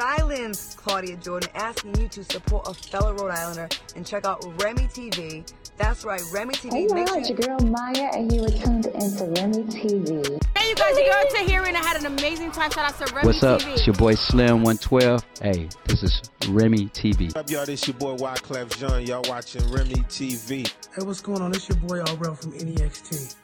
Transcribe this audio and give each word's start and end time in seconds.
Island's 0.00 0.74
Claudia 0.76 1.16
Jordan 1.16 1.50
asking 1.54 2.00
you 2.00 2.08
to 2.08 2.24
support 2.24 2.68
a 2.68 2.74
fellow 2.74 3.12
Rhode 3.14 3.30
Islander 3.30 3.68
and 3.96 4.06
check 4.06 4.24
out 4.24 4.44
Remi 4.62 4.84
TV. 4.84 5.50
That's 5.76 6.04
right, 6.04 6.20
Remi 6.32 6.54
TV. 6.54 6.72
Hey, 6.72 6.86
Make 6.86 6.90
y'all, 6.90 7.06
sure 7.06 7.18
it's 7.18 7.28
your 7.30 7.38
girl 7.38 7.58
Maya, 7.60 8.10
and 8.14 8.32
you 8.32 8.42
were 8.42 8.50
tuned 8.50 8.86
into 8.86 9.24
Remi 9.24 9.64
TV. 9.64 10.42
Hey, 10.56 10.68
you 10.68 10.74
guys, 10.74 10.96
your 10.96 11.06
girl 11.06 11.24
Tahiri, 11.30 11.68
and 11.68 11.76
I 11.76 11.80
had 11.80 11.98
an 11.98 12.06
amazing 12.06 12.50
time. 12.52 12.70
Shout 12.70 12.92
out 12.92 13.06
to 13.06 13.14
Remi 13.14 13.22
TV. 13.22 13.24
What's 13.26 13.42
up? 13.42 13.60
TV. 13.60 13.72
It's 13.72 13.86
your 13.86 13.96
boy 13.96 14.14
Slim 14.14 14.62
112. 14.62 15.24
Hey, 15.40 15.68
this 15.86 16.02
is 16.02 16.20
Remi 16.48 16.86
TV. 16.88 17.28
What 17.28 17.36
up, 17.38 17.50
y'all? 17.50 17.66
This 17.66 17.86
your 17.86 17.96
boy 17.96 18.16
Wyclef 18.16 18.76
Jean. 18.78 19.06
Y'all 19.06 19.24
watching 19.28 19.66
Remi 19.70 19.94
TV. 20.08 20.66
Hey, 20.94 21.02
what's 21.02 21.20
going 21.20 21.40
on? 21.42 21.52
It's 21.52 21.68
your 21.68 21.78
boy 21.78 22.00
RL 22.00 22.34
from 22.34 22.52
NEXT. 22.52 23.36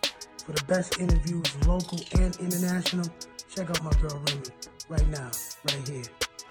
For 0.44 0.52
the 0.52 0.64
best 0.64 1.00
interviews, 1.00 1.66
local 1.66 1.98
and 2.20 2.36
international, 2.36 3.06
check 3.54 3.68
out 3.70 3.82
my 3.82 3.90
girl 4.00 4.22
Remi 4.28 4.44
right 4.88 5.08
now, 5.08 5.30
right 5.64 5.88
here, 5.88 6.04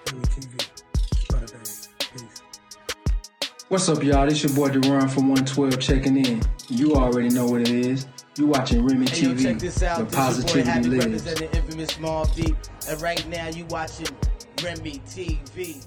Remi 0.06 0.22
TV. 0.26 1.28
Brother, 1.28 1.46
baby. 1.46 1.64
Peace. 1.98 2.42
What's 3.68 3.88
up, 3.88 4.02
y'all? 4.02 4.26
This 4.26 4.42
your 4.42 4.54
boy 4.54 4.68
Daron 4.68 5.10
from 5.10 5.28
112 5.28 5.80
checking 5.80 6.24
in. 6.24 6.42
You 6.68 6.94
already 6.94 7.28
know 7.30 7.46
what 7.46 7.62
it 7.62 7.70
is. 7.70 8.06
You 8.36 8.46
watching 8.46 8.84
Remi 8.86 9.06
Hey, 9.08 9.22
yo, 9.22 9.30
TV, 9.30 9.42
check 9.42 9.58
this 9.58 9.82
out. 9.82 9.98
where 9.98 10.06
This 10.06 10.14
your 10.14 10.22
boy 10.22 10.26
positivity 10.26 10.70
Happy 10.70 10.88
lives. 10.88 11.06
representing 11.06 11.50
infamous 11.58 11.92
Mobb 11.94 12.34
Deep. 12.34 12.56
And 12.88 13.00
right 13.02 13.26
now 13.28 13.48
you 13.48 13.64
watching 13.66 14.06
Remi 14.62 14.98
TV. 15.06 15.84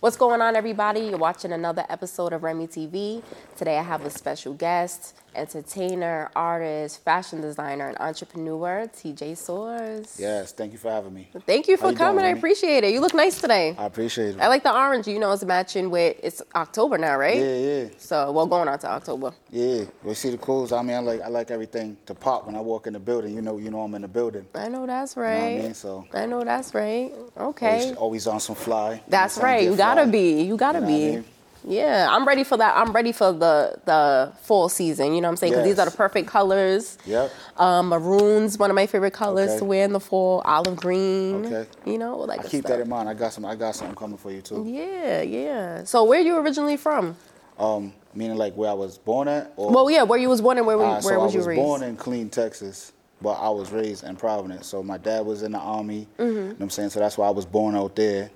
What's 0.00 0.16
going 0.16 0.40
on, 0.40 0.56
everybody? 0.56 1.00
You're 1.00 1.18
watching 1.18 1.52
another 1.52 1.84
episode 1.90 2.32
of 2.32 2.42
Remi 2.42 2.66
TV. 2.66 3.22
Today 3.60 3.76
I 3.76 3.82
have 3.82 4.06
a 4.06 4.10
special 4.10 4.54
guest, 4.54 5.14
entertainer, 5.34 6.30
artist, 6.34 7.04
fashion 7.04 7.42
designer, 7.42 7.88
and 7.88 7.98
entrepreneur, 8.00 8.86
TJ 8.88 9.32
Soares. 9.32 10.18
Yes, 10.18 10.52
thank 10.52 10.72
you 10.72 10.78
for 10.78 10.90
having 10.90 11.12
me. 11.12 11.28
Thank 11.44 11.68
you 11.68 11.76
for 11.76 11.90
you 11.90 11.94
coming. 11.98 12.22
doing, 12.22 12.34
I 12.34 12.38
appreciate 12.38 12.84
it. 12.84 12.94
You 12.94 13.00
look 13.02 13.12
nice 13.12 13.38
today. 13.38 13.74
I 13.76 13.84
appreciate 13.84 14.36
it. 14.36 14.40
I 14.40 14.48
like 14.48 14.62
the 14.62 14.74
orange. 14.74 15.06
You 15.06 15.18
know, 15.18 15.30
it's 15.32 15.44
matching 15.44 15.90
with 15.90 16.16
it's 16.22 16.40
October 16.54 16.96
now, 16.96 17.18
right? 17.18 17.36
yeah, 17.36 17.56
yeah, 17.56 17.88
So, 17.98 18.32
well, 18.32 18.46
going 18.46 18.66
on 18.66 18.78
to 18.78 18.88
October. 18.90 19.34
yeah. 19.50 19.84
We 20.04 20.14
see 20.14 20.30
the 20.30 20.38
clothes. 20.38 20.72
I 20.72 20.80
mean, 20.80 20.96
I 20.96 21.00
like 21.00 21.20
I 21.20 21.28
like 21.28 21.50
everything 21.50 21.98
to 22.06 22.14
pop 22.14 22.46
when 22.46 22.56
I 22.56 22.60
walk 22.60 22.86
in 22.86 22.94
the 22.94 22.98
building. 22.98 23.34
You 23.34 23.42
know, 23.42 23.58
you 23.58 23.70
know 23.70 23.82
I'm 23.82 23.94
in 23.94 24.00
the 24.00 24.08
building. 24.08 24.46
I 24.54 24.68
know 24.70 24.86
that's 24.86 25.16
You 25.16 25.22
know 25.22 25.28
right. 25.28 25.58
I 25.58 25.62
mean? 25.64 25.74
So 25.74 26.06
I 26.14 26.24
know 26.24 26.42
that's 26.44 26.72
right. 26.74 27.12
always, 27.36 27.50
Okay. 27.56 27.94
always 27.96 28.26
on 28.26 28.40
some 28.40 28.56
fly. 28.56 29.02
That's 29.06 29.36
right. 29.36 29.64
You 29.64 29.76
gotta 29.76 30.04
fly. 30.04 30.10
be. 30.12 30.42
You 30.44 30.56
gotta 30.56 30.78
You 30.78 31.16
know 31.16 31.22
be. 31.22 31.28
Yeah, 31.64 32.08
I'm 32.10 32.26
ready 32.26 32.42
for 32.44 32.56
that. 32.56 32.76
I'm 32.76 32.92
ready 32.92 33.12
for 33.12 33.32
the 33.32 33.78
the 33.84 34.32
fall 34.42 34.68
season. 34.68 35.14
You 35.14 35.20
know 35.20 35.28
what 35.28 35.32
I'm 35.32 35.36
saying? 35.36 35.52
Because 35.52 35.64
these 35.66 35.78
are 35.78 35.84
the 35.84 35.96
perfect 35.96 36.28
colors. 36.28 36.96
Yep. 37.06 37.30
Um, 37.58 37.88
maroon's 37.88 38.58
one 38.58 38.70
of 38.70 38.74
my 38.74 38.86
favorite 38.86 39.12
colors 39.12 39.50
Okay. 39.50 39.58
to 39.58 39.64
wear 39.64 39.84
in 39.84 39.92
the 39.92 40.00
fall. 40.00 40.40
Olive 40.44 40.76
green. 40.76 41.44
Okay. 41.46 41.68
You 41.84 41.98
know, 41.98 42.18
like 42.18 42.40
I 42.40 42.48
keep 42.48 42.64
that 42.64 42.80
in 42.80 42.88
mind. 42.88 43.08
I 43.08 43.14
got 43.14 43.32
some. 43.32 43.44
I 43.44 43.54
got 43.56 43.74
something 43.74 43.94
coming 43.96 44.16
for 44.16 44.30
you 44.30 44.40
too. 44.42 44.64
Yeah, 44.66 45.22
yeah. 45.22 45.84
So 45.84 46.04
where 46.04 46.20
you 46.20 46.36
originally 46.38 46.76
from? 46.76 47.16
Um, 47.58 47.92
meaning 48.14 48.38
like 48.38 48.54
where 48.54 48.70
I 48.70 48.74
was 48.74 48.96
born 48.96 49.28
at. 49.28 49.52
Or, 49.56 49.70
Well, 49.70 49.90
yeah, 49.90 50.02
where 50.02 50.18
you 50.18 50.30
was 50.30 50.40
born 50.40 50.56
and 50.56 50.66
where, 50.66 50.78
we- 50.78 50.84
Uh, 50.84 50.92
where 50.92 51.02
so 51.02 51.20
was 51.20 51.32
I 51.36 51.38
you 51.40 51.44
was 51.46 51.56
born 51.56 51.82
in 51.82 51.96
Killeen, 51.98 52.30
Texas, 52.30 52.92
but 53.20 53.32
I 53.34 53.50
was 53.50 53.70
raised 53.70 54.02
in 54.04 54.16
Providence. 54.16 54.66
So 54.66 54.82
my 54.82 54.96
dad 54.96 55.26
was 55.26 55.42
in 55.42 55.52
the 55.52 55.58
army. 55.58 56.08
Mm-hmm. 56.18 56.22
You 56.22 56.34
know 56.42 56.48
what 56.52 56.62
I'm 56.62 56.70
saying? 56.70 56.88
So 56.88 57.00
that's 57.00 57.18
why 57.18 57.26
I 57.26 57.30
was 57.30 57.44
born 57.44 57.76
out 57.76 57.94
there. 57.96 58.30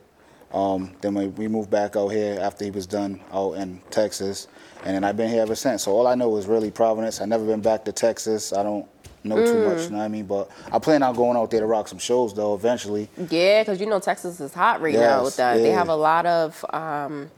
Um, 0.54 0.92
then 1.00 1.14
we, 1.14 1.26
we 1.26 1.48
moved 1.48 1.68
back 1.70 1.96
out 1.96 2.08
here 2.08 2.38
after 2.40 2.64
he 2.64 2.70
was 2.70 2.86
done 2.86 3.20
out 3.32 3.54
in 3.54 3.80
Texas, 3.90 4.46
and 4.84 4.94
then 4.94 5.02
I've 5.02 5.16
been 5.16 5.28
here 5.28 5.42
ever 5.42 5.56
since. 5.56 5.82
So 5.82 5.92
all 5.92 6.06
I 6.06 6.14
know 6.14 6.36
is 6.36 6.46
really 6.46 6.70
Providence. 6.70 7.20
I 7.20 7.24
never 7.24 7.44
been 7.44 7.60
back 7.60 7.84
to 7.86 7.92
Texas. 7.92 8.52
I 8.52 8.62
don't 8.62 8.86
know 9.24 9.42
too 9.42 9.56
Mm. 9.58 9.64
much. 9.64 9.84
You 9.86 9.90
know 9.92 9.98
what 9.98 10.04
I 10.04 10.08
mean? 10.08 10.26
But 10.26 10.48
I 10.70 10.78
plan 10.78 11.02
on 11.02 11.16
going 11.16 11.36
out 11.36 11.50
there 11.50 11.58
to 11.60 11.66
rock 11.66 11.88
some 11.88 11.98
shows 11.98 12.32
though 12.34 12.54
eventually. 12.54 13.10
Yeah, 13.30 13.62
because 13.62 13.80
you 13.80 13.86
know 13.86 13.98
Texas 13.98 14.38
is 14.40 14.54
hot 14.54 14.80
right 14.80 14.94
now 14.94 15.24
with 15.24 15.36
that. 15.38 15.56
They 15.56 15.70
have 15.70 15.88
a 15.88 15.96
lot 15.96 16.24
of 16.24 16.64
um, 16.72 17.30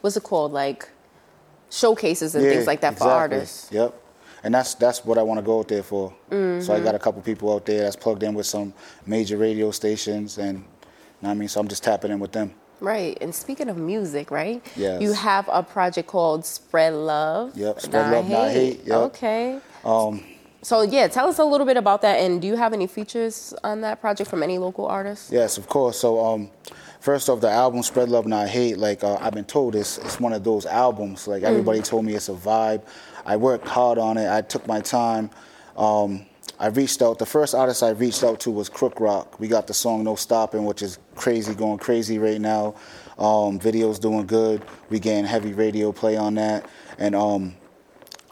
what's 0.00 0.16
it 0.16 0.22
called, 0.22 0.52
like 0.52 0.88
showcases 1.70 2.34
and 2.34 2.44
Yeah, 2.44 2.52
things 2.52 2.66
like 2.66 2.80
that 2.80 2.94
for 2.94 3.04
exactly. 3.04 3.36
artists. 3.38 3.70
Yep. 3.72 3.94
And 4.44 4.54
that's 4.54 4.74
that's 4.74 5.04
what 5.04 5.18
I 5.18 5.22
want 5.22 5.38
to 5.38 5.42
go 5.42 5.58
out 5.58 5.68
there 5.68 5.82
for. 5.82 6.10
So 6.30 6.34
I 6.34 6.36
Mm-hmm. 6.36 6.84
got 6.84 6.94
a 6.94 6.98
couple 6.98 7.20
people 7.22 7.52
out 7.52 7.66
there 7.66 7.82
that's 7.82 7.96
plugged 7.96 8.22
in 8.22 8.32
with 8.34 8.46
some 8.46 8.72
major 9.04 9.36
radio 9.36 9.70
stations, 9.72 10.38
and 10.38 10.58
you 10.58 10.64
know 11.20 11.28
what 11.28 11.30
I 11.30 11.34
mean, 11.34 11.48
so 11.48 11.60
I'm 11.60 11.68
just 11.68 11.84
tapping 11.84 12.10
in 12.10 12.18
with 12.18 12.32
them. 12.32 12.52
Right. 12.82 13.16
And 13.20 13.32
speaking 13.34 13.68
of 13.68 13.76
music, 13.76 14.30
right? 14.30 14.60
Yes. 14.76 15.00
You 15.00 15.12
have 15.12 15.48
a 15.52 15.62
project 15.62 16.08
called 16.08 16.44
Spread 16.44 16.94
Love. 16.94 17.56
Yep, 17.56 17.80
Spread 17.80 18.10
Love, 18.12 18.28
Not 18.28 18.50
Hate, 18.50 18.80
yep. 18.84 18.96
Okay. 19.14 19.60
Um, 19.84 20.22
So 20.62 20.82
yeah, 20.82 21.06
tell 21.08 21.28
us 21.28 21.38
a 21.38 21.44
little 21.44 21.66
bit 21.66 21.76
about 21.76 22.02
that. 22.02 22.16
And 22.20 22.40
do 22.42 22.46
you 22.48 22.56
have 22.56 22.72
any 22.72 22.86
features 22.88 23.54
on 23.64 23.80
that 23.82 24.00
project 24.00 24.28
from 24.28 24.42
any 24.42 24.58
local 24.58 24.86
artists? 24.86 25.30
yes, 25.32 25.58
of 25.58 25.68
course. 25.68 25.98
So 25.98 26.24
um, 26.24 26.50
first 27.00 27.28
off, 27.28 27.40
the 27.40 27.50
album 27.50 27.82
"Spread 27.82 28.08
Love, 28.08 28.26
Not 28.26 28.48
Hate," 28.48 28.78
like 28.78 29.02
uh, 29.04 29.16
I've 29.20 29.32
been 29.34 29.44
told, 29.44 29.74
it's 29.74 29.98
it's 29.98 30.18
one 30.20 30.32
of 30.32 30.42
those 30.44 30.66
albums. 30.66 31.26
Like 31.28 31.42
everybody 31.44 31.82
told 31.82 32.04
me, 32.04 32.14
it's 32.14 32.28
a 32.28 32.32
vibe. 32.34 32.82
I 33.24 33.36
worked 33.36 33.66
hard 33.68 33.98
on 33.98 34.16
it. 34.18 34.28
I 34.28 34.40
took 34.42 34.66
my 34.66 34.80
time. 34.80 35.30
Um, 35.76 36.26
I 36.62 36.68
reached 36.68 37.02
out. 37.02 37.18
The 37.18 37.26
first 37.26 37.56
artist 37.56 37.82
I 37.82 37.90
reached 37.90 38.22
out 38.22 38.38
to 38.40 38.50
was 38.52 38.68
Crook 38.68 39.00
Rock. 39.00 39.40
We 39.40 39.48
got 39.48 39.66
the 39.66 39.74
song 39.74 40.04
"No 40.04 40.14
Stopping," 40.14 40.64
which 40.64 40.80
is 40.80 41.00
crazy, 41.16 41.54
going 41.54 41.78
crazy 41.78 42.20
right 42.20 42.40
now. 42.40 42.76
Um, 43.18 43.58
video's 43.58 43.98
doing 43.98 44.26
good. 44.26 44.62
We 44.88 45.00
getting 45.00 45.24
heavy 45.24 45.54
radio 45.54 45.90
play 45.90 46.16
on 46.16 46.36
that, 46.36 46.64
and 46.98 47.16
um, 47.16 47.56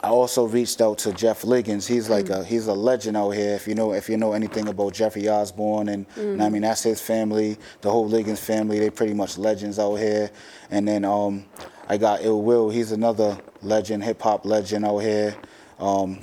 I 0.03 0.07
also 0.07 0.47
reached 0.47 0.79
out 0.79 0.97
to 0.99 1.11
Jeff 1.11 1.43
Liggins. 1.43 1.85
He's 1.85 2.09
like 2.09 2.29
a 2.29 2.41
he's 2.41 2.67
a 2.67 2.73
legend 2.73 3.17
out 3.17 3.31
here. 3.31 3.53
If 3.53 3.67
you 3.67 3.75
know 3.75 3.91
if 3.91 4.07
you 4.07 4.15
know 4.15 4.31
anything 4.31 4.69
about 4.69 4.93
Jeffrey 4.93 5.27
Osborne 5.27 5.89
and, 5.89 6.05
and 6.15 6.41
I 6.41 6.47
mean 6.47 6.61
that's 6.61 6.83
his 6.83 7.01
family, 7.01 7.57
the 7.81 7.91
whole 7.91 8.07
Liggins 8.07 8.39
family. 8.39 8.79
They 8.79 8.89
pretty 8.89 9.13
much 9.13 9.37
legends 9.37 9.77
out 9.77 9.95
here. 9.95 10.31
And 10.69 10.87
then 10.87 11.03
um, 11.03 11.45
I 11.89 11.97
got 11.97 12.23
Ill 12.23 12.41
Will. 12.41 12.69
He's 12.69 12.93
another 12.93 13.37
legend, 13.61 14.05
hip 14.05 14.21
hop 14.21 14.45
legend 14.45 14.85
out 14.85 14.99
here. 14.99 15.35
Um, 15.79 16.19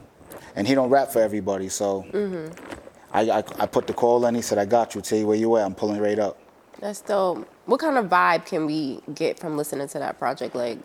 and 0.59 0.67
he 0.69 0.75
don't 0.75 0.91
rap 0.91 1.11
for 1.11 1.21
everybody. 1.23 1.69
So 1.69 2.05
I, 3.13 3.21
I 3.31 3.39
I 3.59 3.67
put 3.67 3.87
the 3.87 3.95
call 3.95 4.27
in. 4.27 4.35
He 4.35 4.43
said 4.43 4.59
I 4.59 4.65
got 4.67 4.95
you. 4.95 5.01
Tell 5.01 5.19
you 5.19 5.27
where 5.27 5.37
you 5.37 5.57
at. 5.57 5.65
I'm 5.65 5.75
pulling 5.75 6.01
right 6.01 6.19
up. 6.19 6.39
That's 6.81 7.01
dope. 7.01 7.49
What 7.67 7.81
kind 7.81 7.97
of 7.97 8.07
vibe 8.07 8.45
can 8.47 8.67
we 8.67 9.01
get 9.15 9.39
from 9.39 9.57
listening 9.57 9.89
to 9.89 9.99
that 9.99 10.19
project? 10.19 10.55
Like, 10.55 10.79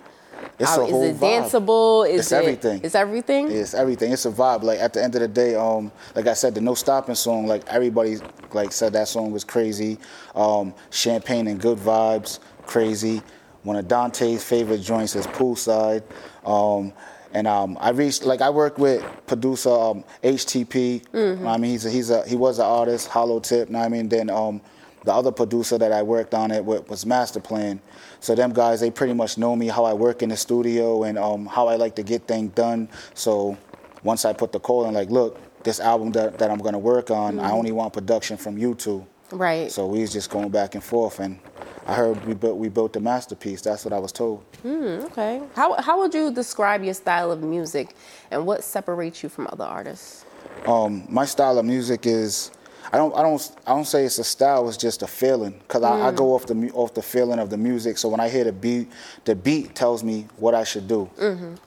It's 0.58 0.70
how- 0.70 0.82
a 0.82 0.86
whole 0.86 1.04
is 1.04 1.10
it 1.16 1.20
vibe. 1.22 1.44
danceable? 1.50 2.10
Is 2.10 2.20
It's 2.22 2.32
it, 2.32 2.36
everything. 2.36 2.82
It's 2.84 2.96
everything. 2.96 3.52
It's 3.52 3.74
everything. 3.74 4.12
It's 4.12 4.26
a 4.26 4.32
vibe. 4.32 4.64
Like 4.64 4.80
at 4.80 4.94
the 4.94 5.04
end 5.04 5.14
of 5.16 5.22
the 5.22 5.28
day, 5.28 5.56
um, 5.56 5.92
like 6.16 6.28
I 6.28 6.34
said, 6.34 6.56
the 6.56 6.62
No 6.62 6.74
Stopping 6.76 7.16
song, 7.16 7.46
like 7.48 7.64
everybody 7.68 8.18
like 8.54 8.72
said 8.72 8.94
that 8.94 9.08
song 9.08 9.32
was 9.32 9.44
crazy. 9.44 9.98
Um, 10.36 10.74
Champagne 10.92 11.48
and 11.48 11.60
Good 11.60 11.78
Vibes, 11.80 12.40
crazy. 12.66 13.22
One 13.64 13.76
of 13.78 13.88
Dante's 13.88 14.44
favorite 14.44 14.82
joints 14.82 15.16
is 15.16 15.26
Poolside. 15.28 16.04
Um, 16.46 16.92
and 17.34 17.48
um, 17.48 17.78
I 17.82 17.90
reached 17.90 18.24
like 18.24 18.42
I 18.42 18.50
worked 18.50 18.78
with 18.80 19.04
producer 19.28 19.70
um, 19.70 20.04
HTP. 20.24 21.04
I 21.48 21.58
mean 21.58 21.72
he's 21.72 21.86
a, 21.86 21.90
he's 21.92 22.10
a 22.10 22.28
he 22.28 22.36
was 22.36 22.60
an 22.60 22.66
artist, 22.66 23.10
Hollow 23.10 23.40
Tip. 23.40 23.70
know 23.70 23.80
what 23.80 23.86
I 23.86 23.90
mean 23.90 24.08
then 24.08 24.30
um, 24.30 24.62
the 25.04 25.14
other 25.14 25.32
producer 25.32 25.78
that 25.78 25.92
I 25.92 26.02
worked 26.02 26.34
on 26.34 26.52
it 26.52 26.64
with 26.64 26.90
was 26.90 27.06
Master 27.06 27.40
Plan. 27.40 27.82
So 28.20 28.36
them 28.36 28.54
guys, 28.54 28.80
they 28.80 28.90
pretty 28.90 29.14
much 29.14 29.38
know 29.38 29.56
me 29.56 29.68
how 29.68 29.84
I 29.84 29.94
work 29.94 30.22
in 30.22 30.30
the 30.30 30.38
studio 30.38 31.04
and 31.04 31.18
um, 31.18 31.46
how 31.46 31.68
I 31.68 31.76
like 31.76 31.96
to 31.96 32.04
get 32.04 32.26
things 32.28 32.54
done. 32.54 32.88
So 33.14 33.58
once 34.04 34.24
I 34.26 34.32
put 34.34 34.52
the 34.52 34.60
call 34.60 34.86
in, 34.86 34.94
like, 34.94 35.10
look, 35.10 35.40
this 35.64 35.80
album 35.80 36.12
that, 36.14 36.38
that 36.38 36.50
I'm 36.50 36.60
gonna 36.60 36.80
work 36.80 37.12
on, 37.12 37.40
I 37.40 37.52
only 37.52 37.72
want 37.72 37.94
production 37.94 38.38
from 38.38 38.58
you 38.58 38.76
two. 38.76 39.06
right. 39.32 39.72
So 39.72 39.88
we 39.88 40.02
was 40.02 40.14
just 40.14 40.30
going 40.30 40.50
back 40.50 40.76
and 40.76 40.84
forth, 40.84 41.20
and 41.20 41.40
I 41.86 41.94
heard 41.96 42.24
we 42.26 42.34
built 42.34 42.58
we 42.58 42.70
built 42.70 42.96
a 42.96 43.00
masterpiece. 43.00 43.62
That's 43.62 43.84
what 43.86 43.94
I 43.94 44.00
was 44.00 44.12
told. 44.12 44.44
Okay. 44.66 45.42
How 45.56 45.74
how 45.82 46.00
would 46.00 46.14
you 46.14 46.32
describe 46.32 46.84
your 46.84 46.94
style 46.94 47.32
of 47.32 47.42
music, 47.44 47.96
and 48.32 48.46
what 48.46 48.64
separates 48.64 49.22
you 49.24 49.30
from 49.30 49.48
other 49.52 49.66
artists? 49.66 50.26
Um, 50.66 51.04
my 51.10 51.26
style 51.26 51.58
of 51.60 51.66
music 51.66 52.06
is 52.06 52.52
I 52.94 52.98
don't 52.98 53.14
I 53.16 53.22
don't 53.22 53.52
I 53.68 53.72
don't 53.76 53.86
say 53.86 54.06
it's 54.06 54.18
a 54.20 54.24
style. 54.24 54.68
It's 54.70 54.78
just 54.78 55.02
a 55.02 55.08
feeling 55.08 55.52
because 55.60 55.84
I, 55.84 56.08
I 56.08 56.12
go 56.12 56.34
off 56.36 56.46
the 56.46 56.72
off 56.74 56.94
the 56.94 57.02
feeling 57.02 57.40
of 57.40 57.50
the 57.50 57.58
music. 57.58 57.98
So 57.98 58.08
when 58.08 58.22
I 58.22 58.30
hear 58.30 58.46
the 58.46 58.54
beat, 58.54 58.90
the 59.26 59.36
beat 59.36 59.76
tells 59.76 60.04
me 60.06 60.28
what 60.38 60.54
I 60.54 60.64
should 60.64 60.88
do, 60.88 61.10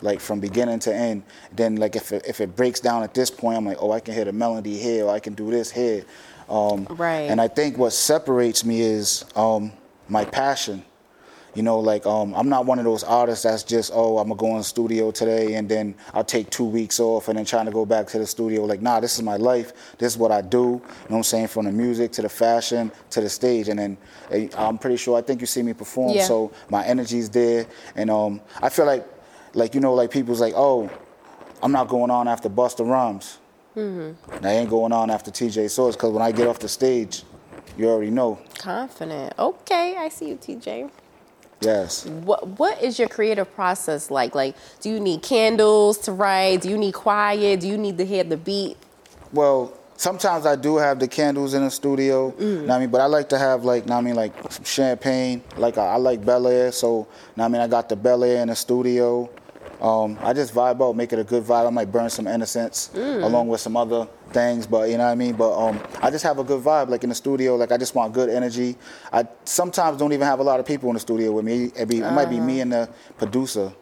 like 0.00 0.20
from 0.20 0.40
beginning 0.40 0.78
to 0.80 0.94
end. 0.94 1.24
Then 1.52 1.76
like 1.76 1.94
if 1.94 2.12
it, 2.12 2.24
if 2.26 2.40
it 2.40 2.56
breaks 2.56 2.80
down 2.80 3.02
at 3.02 3.12
this 3.12 3.30
point, 3.30 3.58
I'm 3.58 3.66
like, 3.66 3.78
oh, 3.80 3.92
I 3.92 4.00
can 4.00 4.14
hear 4.14 4.24
the 4.24 4.32
melody 4.32 4.78
here, 4.78 5.04
or 5.06 5.10
I 5.14 5.20
can 5.20 5.34
do 5.34 5.50
this 5.50 5.70
here. 5.70 6.04
Um, 6.48 6.86
Right. 6.90 7.28
And 7.30 7.40
I 7.40 7.48
think 7.48 7.76
what 7.76 7.92
separates 7.92 8.64
me 8.64 8.80
is 8.80 9.24
um, 9.34 9.72
my 10.08 10.25
passion. 10.25 10.85
You 11.55 11.62
know, 11.62 11.79
like 11.79 12.05
um, 12.05 12.35
I'm 12.35 12.50
not 12.50 12.67
one 12.67 12.79
of 12.79 12.85
those 12.85 13.03
artists 13.03 13.44
that's 13.44 13.62
just, 13.62 13.91
oh, 13.94 14.19
I'm 14.19 14.29
gonna 14.29 14.38
go 14.38 14.49
in 14.49 14.58
the 14.58 14.64
studio 14.64 15.11
today 15.11 15.55
and 15.55 15.67
then 15.67 15.94
I'll 16.12 16.23
take 16.23 16.50
two 16.50 16.67
weeks 16.67 17.00
off 17.00 17.29
and 17.29 17.38
then 17.38 17.47
trying 17.47 17.64
to 17.64 17.73
go 17.73 17.87
back 17.87 18.06
to 18.08 18.19
the 18.19 18.26
studio. 18.26 18.67
Like, 18.67 18.82
nah, 18.82 19.00
this 19.00 19.14
is 19.17 19.23
my 19.23 19.37
life. 19.37 19.73
This 19.97 20.12
is 20.12 20.19
what 20.19 20.31
I 20.32 20.43
do. 20.43 20.58
You 20.58 20.62
know 20.64 20.81
what 21.06 21.17
I'm 21.17 21.23
saying? 21.23 21.47
From 21.47 21.64
the 21.64 21.73
music 21.73 22.12
to 22.12 22.23
the 22.23 22.29
fashion 22.29 22.93
to 23.08 23.23
the 23.23 23.31
stage. 23.31 23.69
And 23.70 23.79
then 23.79 23.97
eh, 24.31 24.49
I'm 24.58 24.76
pretty 24.76 24.99
sure 24.99 25.17
I 25.17 25.23
think 25.23 25.41
you 25.41 25.47
see 25.47 25.62
me 25.62 25.73
perform, 25.73 26.14
Yeah. 26.14 26.25
so 26.25 26.53
my 26.69 26.85
energy's 26.85 27.31
there. 27.31 27.64
And 27.94 28.11
um, 28.11 28.43
I 28.61 28.69
feel 28.69 28.85
like, 28.85 29.08
like 29.55 29.75
you 29.75 29.81
know, 29.81 29.94
like 29.94 30.11
people's 30.11 30.43
like, 30.43 30.53
oh, 30.55 30.91
I'm 31.62 31.73
not 31.73 31.88
going 31.88 32.11
on 32.11 32.29
after 32.29 32.50
Busta 32.50 32.87
Rhymes. 32.87 33.38
Mm-hmm. 33.75 34.35
And 34.35 34.47
I 34.47 34.53
ain't 34.53 34.69
going 34.69 34.93
on 34.93 35.08
after 35.11 35.31
TJ 35.31 35.67
Soares 35.67 35.93
because 35.93 36.12
when 36.12 36.23
I 36.23 36.32
get 36.32 36.47
off 36.49 36.58
the 36.58 36.69
stage, 36.69 37.23
you 37.76 37.88
already 37.88 38.10
know. 38.10 38.38
Confident. 38.58 39.34
Okay, 39.38 39.96
I 39.98 40.08
see 40.08 40.28
you, 40.28 40.36
TJ. 40.36 40.90
Yes. 41.60 42.04
What 42.06 42.46
What 42.58 42.82
is 42.82 42.98
your 42.98 43.08
creative 43.08 43.52
process 43.54 44.10
like? 44.10 44.34
Like, 44.34 44.54
do 44.80 44.90
you 44.90 45.00
need 45.00 45.22
candles 45.22 45.98
to 45.98 46.12
write? 46.12 46.60
Do 46.62 46.68
you 46.68 46.76
need 46.78 46.92
quiet? 46.94 47.60
Do 47.60 47.68
you 47.68 47.78
need 47.78 47.96
to 47.98 48.04
hear 48.04 48.24
the 48.24 48.36
beat? 48.36 48.76
Well, 49.32 49.72
sometimes 49.96 50.44
I 50.44 50.54
do 50.56 50.76
have 50.76 50.98
the 50.98 51.08
candles 51.08 51.54
in 51.54 51.64
the 51.64 51.70
studio. 51.70 52.30
Mm. 52.32 52.70
I 52.70 52.78
mean, 52.78 52.90
but 52.90 53.00
I 53.00 53.06
like 53.06 53.30
to 53.30 53.38
have 53.38 53.64
like, 53.64 53.90
I 53.90 54.00
mean, 54.02 54.14
like 54.14 54.34
some 54.52 54.64
champagne. 54.64 55.42
Like 55.56 55.78
I, 55.78 55.94
I 55.94 55.96
like 55.96 56.20
Belaire, 56.20 56.72
so 56.72 57.08
I 57.38 57.48
mean, 57.48 57.62
I 57.62 57.66
got 57.69 57.88
the 57.88 57.96
Belaire 57.96 58.42
in 58.42 58.48
the 58.48 58.56
studio. 58.56 59.30
Um, 59.80 60.16
I 60.22 60.32
just 60.32 60.54
vibe 60.54 60.80
out, 60.86 60.96
make 60.96 61.12
it 61.12 61.19
a 61.19 61.24
good 61.24 61.42
vibe. 61.42 61.66
I 61.66 61.70
might 61.70 61.90
burn 61.92 62.08
some 62.10 62.26
innocence 62.26 62.90
Mm. 62.94 63.24
along 63.24 63.48
with 63.48 63.60
some 63.60 63.76
other 63.76 64.06
things, 64.36 64.66
but 64.66 64.90
you 64.90 64.98
know 64.98 65.04
what 65.04 65.12
I 65.12 65.14
mean. 65.14 65.34
But 65.34 65.52
um, 65.58 65.80
I 66.02 66.10
just 66.10 66.22
have 66.24 66.38
a 66.38 66.44
good 66.44 66.62
vibe, 66.62 66.90
like 66.90 67.02
in 67.02 67.08
the 67.08 67.14
studio. 67.14 67.56
Like 67.56 67.72
I 67.72 67.78
just 67.78 67.94
want 67.94 68.12
good 68.12 68.28
energy. 68.28 68.76
I 69.12 69.26
sometimes 69.44 69.98
don't 69.98 70.12
even 70.12 70.26
have 70.26 70.40
a 70.40 70.42
lot 70.42 70.60
of 70.60 70.66
people 70.66 70.90
in 70.90 70.94
the 70.94 71.00
studio 71.00 71.32
with 71.32 71.44
me. 71.44 71.72
It, 71.74 71.88
be, 71.88 71.98
it 71.98 72.12
might 72.12 72.28
be 72.28 72.38
me 72.38 72.60
and 72.60 72.70
the 72.70 72.88
producer. 73.16 73.72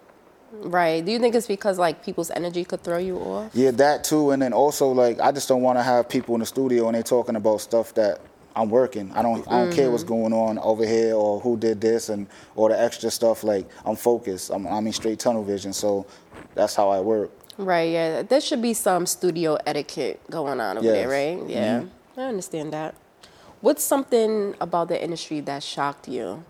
Right. 0.53 1.05
Do 1.05 1.11
you 1.11 1.19
think 1.19 1.35
it's 1.35 1.49
because 1.49 1.79
like 1.79 2.05
people's 2.05 2.31
energy 2.31 2.65
could 2.65 2.83
throw 2.85 2.99
you 2.99 3.17
off? 3.19 3.51
Yeah, 3.55 3.73
that 3.73 4.05
too, 4.05 4.31
and 4.31 4.41
then 4.41 4.53
also 4.53 4.89
like 4.89 5.19
I 5.21 5.33
just 5.33 5.49
don't 5.49 5.63
want 5.63 5.79
to 5.79 5.83
have 5.83 6.09
people 6.09 6.35
in 6.37 6.41
the 6.41 6.47
studio 6.47 6.87
and 6.87 6.97
they 6.97 7.03
talking 7.03 7.35
about 7.35 7.61
stuff 7.61 7.93
that 7.95 8.21
I'm 8.55 8.71
working. 8.71 9.11
I 9.13 9.23
don't 9.23 9.47
I 9.49 9.65
don't 9.65 9.73
care 9.73 9.91
what's 9.91 10.05
going 10.05 10.33
on 10.33 10.59
over 10.61 10.87
here 10.87 11.15
or 11.15 11.41
who 11.41 11.57
did 11.57 11.81
this 11.81 12.09
and 12.09 12.29
or 12.55 12.69
the 12.69 12.81
extra 12.81 13.11
stuff. 13.11 13.43
Like 13.43 13.69
I'm 13.85 13.97
focused. 13.97 14.51
I'm 14.51 14.69
I 14.69 14.81
mean 14.81 14.93
straight 14.93 15.19
tunnel 15.19 15.43
vision. 15.43 15.73
So 15.73 16.07
that's 16.55 16.77
how 16.77 16.89
I 16.91 17.01
work. 17.01 17.33
Right. 17.59 17.91
Yeah. 17.93 18.23
There 18.23 18.41
should 18.41 18.63
be 18.63 18.75
some 18.75 19.07
studio 19.07 19.57
etiquette 19.67 20.21
going 20.31 20.61
on 20.61 20.79
over 20.79 20.87
there, 20.87 21.09
right? 21.09 21.49
Yeah. 21.49 21.81
Mhm. 21.81 21.89
I 22.17 22.23
understand 22.23 22.73
that. 22.73 22.95
What's 23.61 23.83
something 23.83 24.55
about 24.61 24.89
the 24.89 25.03
industry 25.03 25.41
that 25.41 25.63
shocked 25.63 26.09
you, 26.09 26.45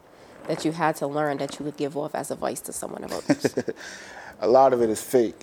that 0.48 0.64
you 0.64 0.72
had 0.72 0.96
to 0.96 1.06
learn 1.06 1.38
that 1.38 1.58
you 1.58 1.64
would 1.64 1.76
give 1.76 1.96
off 1.96 2.14
as 2.14 2.30
advice 2.30 2.60
to 2.62 2.72
someone 2.72 3.04
about 3.04 3.22
this? 3.26 3.54
A 4.40 4.48
lot 4.48 4.72
of 4.72 4.82
it 4.82 4.90
is 4.90 5.00
fake. 5.00 5.36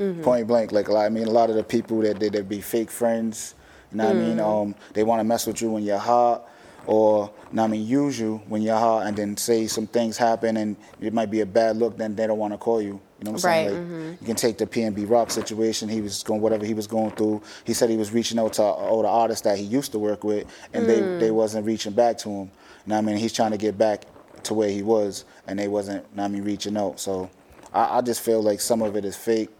Mhm. 0.00 0.22
Point 0.22 0.46
blank. 0.46 0.72
Like 0.72 0.88
a 0.88 0.92
lot, 0.92 1.04
I 1.04 1.10
mean, 1.10 1.26
a 1.28 1.30
lot 1.30 1.50
of 1.50 1.56
the 1.56 1.62
people 1.62 2.00
that 2.00 2.18
they 2.18 2.30
that 2.30 2.48
be 2.48 2.60
fake 2.62 2.90
friends. 2.90 3.54
You 3.90 3.98
know 3.98 4.06
what 4.06 4.16
I 4.16 4.18
mean? 4.18 4.36
Mm. 4.38 4.62
Um, 4.62 4.74
they 4.94 5.02
want 5.04 5.20
to 5.20 5.24
mess 5.24 5.46
with 5.46 5.60
you 5.60 5.70
when 5.70 5.82
you're 5.82 5.98
hot, 5.98 6.48
or 6.86 7.30
you 7.50 7.56
know 7.56 7.62
what 7.62 7.68
I 7.68 7.72
mean, 7.72 7.86
use 7.86 8.18
you 8.18 8.40
when 8.48 8.62
you're 8.62 8.78
hot, 8.78 9.06
and 9.06 9.14
then 9.16 9.36
say 9.36 9.66
some 9.66 9.86
things 9.86 10.16
happen, 10.16 10.56
and 10.56 10.76
it 10.98 11.12
might 11.12 11.30
be 11.30 11.40
a 11.42 11.46
bad 11.46 11.76
look. 11.76 11.98
Then 11.98 12.16
they 12.16 12.26
don't 12.26 12.38
want 12.38 12.54
to 12.54 12.58
call 12.58 12.80
you. 12.80 13.00
You 13.22 13.26
know 13.26 13.32
what 13.34 13.44
I'm 13.44 13.50
Right, 13.50 13.68
saying? 13.68 13.70
Like, 13.70 14.16
mhm. 14.16 14.20
You 14.20 14.26
can 14.26 14.36
take 14.36 14.58
the 14.58 14.66
PNB 14.66 15.04
Rock 15.08 15.30
situation. 15.30 15.88
He 15.88 16.00
was 16.00 16.24
going 16.24 16.40
whatever 16.40 16.64
he 16.64 16.74
was 16.74 16.88
going 16.88 17.12
through. 17.12 17.40
He 17.64 17.72
said 17.72 17.88
he 17.88 17.96
was 17.96 18.12
reaching 18.12 18.36
out 18.38 18.54
to 18.54 18.62
all 18.64 19.02
the 19.02 19.08
artists 19.08 19.42
that 19.42 19.56
he 19.58 19.64
used 19.64 19.92
to 19.92 19.98
work 20.00 20.24
with, 20.24 20.46
and 20.74 20.84
Mm. 20.84 21.18
they 21.18 21.26
they 21.26 21.30
wasn't 21.30 21.64
reaching 21.64 21.92
back 21.92 22.18
to 22.18 22.28
him. 22.28 22.34
You 22.40 22.44
know 22.86 22.94
what 22.96 22.98
I 22.98 23.00
mean? 23.02 23.16
He's 23.18 23.32
trying 23.32 23.52
to 23.52 23.56
get 23.58 23.78
back 23.78 24.06
to 24.42 24.54
where 24.54 24.68
he 24.70 24.82
was, 24.82 25.24
and 25.46 25.56
they 25.56 25.68
wasn't. 25.68 26.04
You 26.10 26.16
know 26.16 26.24
I 26.24 26.28
mean, 26.28 26.42
reaching 26.42 26.76
out. 26.76 26.98
So 26.98 27.30
I, 27.72 27.98
I 27.98 28.00
just 28.00 28.22
feel 28.22 28.42
like 28.42 28.60
some 28.60 28.82
of 28.82 28.96
it 28.96 29.04
is 29.04 29.14
fake, 29.16 29.50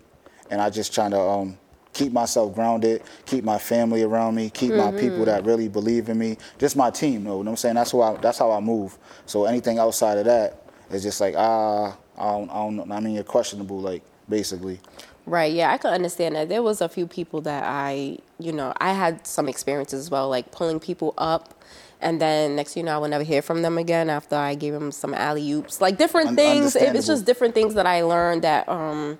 and 0.50 0.60
I 0.60 0.68
just 0.68 0.92
trying 0.92 1.12
to 1.12 1.20
um, 1.20 1.56
keep 1.92 2.12
myself 2.12 2.52
grounded, 2.56 3.02
keep 3.26 3.44
my 3.44 3.58
family 3.58 4.02
around 4.02 4.34
me, 4.34 4.50
keep 4.50 4.74
my 4.74 4.90
people 4.90 5.24
that 5.26 5.44
really 5.44 5.68
believe 5.68 6.08
in 6.08 6.18
me. 6.18 6.36
Just 6.58 6.74
my 6.74 6.90
team, 6.90 7.22
though. 7.22 7.38
You 7.38 7.44
know 7.44 7.50
what 7.50 7.50
I'm 7.50 7.56
saying? 7.58 7.74
That's 7.76 7.92
who 7.92 8.02
I, 8.02 8.16
that's 8.16 8.38
how 8.38 8.50
I 8.50 8.58
move. 8.58 8.98
So 9.26 9.44
anything 9.44 9.78
outside 9.78 10.18
of 10.18 10.24
that 10.24 10.62
is 10.90 11.04
just 11.04 11.20
like 11.20 11.34
ah, 11.36 11.96
I 12.22 12.30
don't, 12.38 12.50
I 12.50 12.54
don't 12.54 12.76
know. 12.76 12.94
I 12.94 13.00
mean, 13.00 13.14
you're 13.14 13.24
questionable, 13.24 13.80
like 13.80 14.02
basically. 14.28 14.78
Right. 15.26 15.52
Yeah, 15.52 15.72
I 15.72 15.78
could 15.78 15.92
understand 15.92 16.36
that. 16.36 16.48
There 16.48 16.62
was 16.62 16.80
a 16.80 16.88
few 16.88 17.06
people 17.06 17.40
that 17.42 17.64
I, 17.64 18.18
you 18.38 18.52
know, 18.52 18.72
I 18.80 18.92
had 18.92 19.26
some 19.26 19.48
experiences 19.48 20.00
as 20.00 20.10
well, 20.10 20.28
like 20.28 20.50
pulling 20.52 20.80
people 20.80 21.14
up. 21.18 21.54
And 22.00 22.20
then 22.20 22.56
next, 22.56 22.74
thing 22.74 22.82
you 22.82 22.86
know, 22.86 22.96
I 22.96 22.98
would 22.98 23.10
never 23.10 23.22
hear 23.24 23.42
from 23.42 23.62
them 23.62 23.78
again 23.78 24.10
after 24.10 24.34
I 24.34 24.54
gave 24.56 24.72
them 24.72 24.90
some 24.90 25.14
alley 25.14 25.52
oops, 25.52 25.80
like 25.80 25.98
different 25.98 26.30
Un- 26.30 26.36
things. 26.36 26.74
It, 26.74 26.94
it's 26.96 27.06
just 27.06 27.24
different 27.24 27.54
things 27.54 27.74
that 27.74 27.86
I 27.86 28.02
learned 28.02 28.42
that, 28.42 28.68
um, 28.68 29.18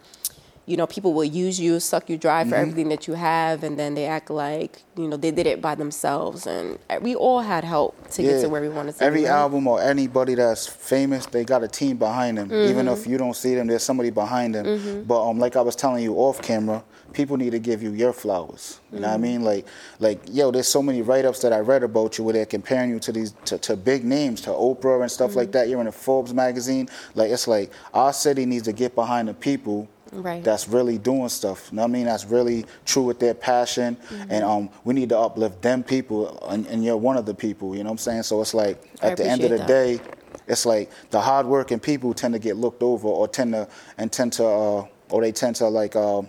you 0.72 0.78
know, 0.78 0.86
people 0.86 1.12
will 1.12 1.22
use 1.46 1.60
you, 1.60 1.78
suck 1.78 2.08
you 2.08 2.16
dry 2.16 2.44
for 2.44 2.52
Mhm. 2.56 2.62
everything 2.62 2.88
that 2.88 3.06
you 3.06 3.12
have, 3.12 3.62
and 3.62 3.78
then 3.78 3.92
they 3.92 4.06
act 4.06 4.30
like, 4.30 4.82
you 4.96 5.06
know, 5.06 5.19
they 5.19 5.30
did 5.30 5.46
it 5.46 5.60
by 5.60 5.74
themselves. 5.74 6.46
And 6.46 6.78
we 7.02 7.14
all 7.14 7.40
had 7.40 7.62
help 7.62 7.94
to 8.12 8.22
get 8.22 8.40
to 8.40 8.48
where 8.48 8.62
we 8.62 8.70
wanted 8.70 8.96
to. 8.96 9.04
Every 9.04 9.24
be, 9.24 9.26
album 9.26 9.66
or 9.66 9.82
anybody 9.82 10.34
that's 10.34 10.66
famous, 10.66 11.26
they 11.26 11.44
got 11.44 11.62
a 11.62 11.69
team 11.69 11.98
behind 11.98 12.38
them. 12.38 12.48
Even 12.70 12.86
Mhm. 12.86 12.92
if 12.94 13.06
you 13.06 13.19
don't 13.19 13.36
see 13.36 13.54
them, 13.54 13.66
there's 13.66 13.82
somebody 13.82 14.08
behind 14.08 14.54
them. 14.54 14.64
Mhm. 14.64 15.06
But 15.06 15.28
um, 15.28 15.38
like 15.38 15.56
I 15.56 15.60
was 15.60 15.76
telling 15.76 16.02
you 16.02 16.14
off 16.14 16.40
camera, 16.40 16.82
people 17.12 17.36
need 17.36 17.50
to 17.50 17.58
give 17.58 17.82
you 17.82 17.90
your 17.92 18.14
flowers. 18.14 18.80
You 18.90 19.00
know 19.00 19.08
what 19.08 19.14
I 19.14 19.19
Mhm. 19.19 19.20
mean? 19.20 19.44
Like, 19.44 19.66
like 20.00 20.20
yo, 20.32 20.50
there's 20.50 20.69
so 20.69 20.82
many 20.82 21.02
write-ups 21.02 21.40
that 21.42 21.52
I 21.52 21.58
read 21.60 21.82
about 21.82 22.16
you 22.16 22.24
where 22.24 22.32
they're 22.32 22.46
comparing 22.46 22.88
you 22.88 22.98
to 23.00 23.12
these 23.12 23.34
to, 23.44 23.58
to 23.58 23.76
big 23.76 24.06
names, 24.06 24.40
to 24.42 24.50
Oprah 24.50 25.02
and 25.02 25.10
stuff 25.10 25.36
like 25.36 25.52
that. 25.52 25.69
You're 25.69 25.82
in 25.82 25.86
a 25.86 25.92
Forbes 25.92 26.32
magazine. 26.32 26.88
Like 27.14 27.30
it's 27.30 27.46
like 27.46 27.70
our 27.92 28.14
city 28.14 28.46
needs 28.46 28.62
to 28.64 28.72
get 28.72 28.94
behind 28.94 29.28
the 29.28 29.34
people 29.34 29.88
Right. 30.12 30.44
that's 30.44 30.69
really 30.69 30.99
doing 30.99 31.29
stuff. 31.31 31.69
You 31.70 31.76
know 31.76 31.82
what 31.82 31.88
I 31.88 31.93
mean? 31.93 32.05
That's 32.05 32.26
really 32.26 32.67
true 32.85 33.03
with 33.03 33.19
their 33.19 33.32
passion. 33.35 33.97
Mhm. 34.11 34.26
And 34.31 34.44
um, 34.44 34.70
we 34.85 34.93
need 34.94 35.09
to 35.09 35.19
uplift 35.19 35.62
them 35.62 35.82
people, 35.82 36.38
and, 36.50 36.67
and 36.67 36.85
you're 36.85 36.97
one 36.99 37.17
of 37.17 37.25
the 37.26 37.35
people. 37.35 37.75
You 37.75 37.82
know 37.82 37.88
what 37.91 37.93
I'm 37.94 37.99
saying? 37.99 38.23
So 38.25 38.41
it's 38.43 38.53
like 38.55 38.82
I 39.03 39.09
at 39.12 39.17
the 39.17 39.25
end 39.25 39.43
of 39.43 39.50
the 39.50 39.56
appreciate 39.62 39.99
day, 40.05 40.12
it's 40.49 40.67
like 40.67 40.91
the 41.11 41.20
hardworking 41.20 41.81
people 41.81 42.12
tend 42.14 42.35
to 42.35 42.41
get 42.41 42.56
looked 42.56 42.82
over, 42.82 43.09
or 43.09 43.26
tend 43.26 43.53
to 43.55 43.67
and 43.97 44.12
tend 44.12 44.35
to, 44.35 44.44
uh, 44.44 44.87
or 45.11 45.20
they 45.23 45.32
tend 45.32 45.56
to 45.56 45.69
like 45.69 45.97
uh, 45.97 46.23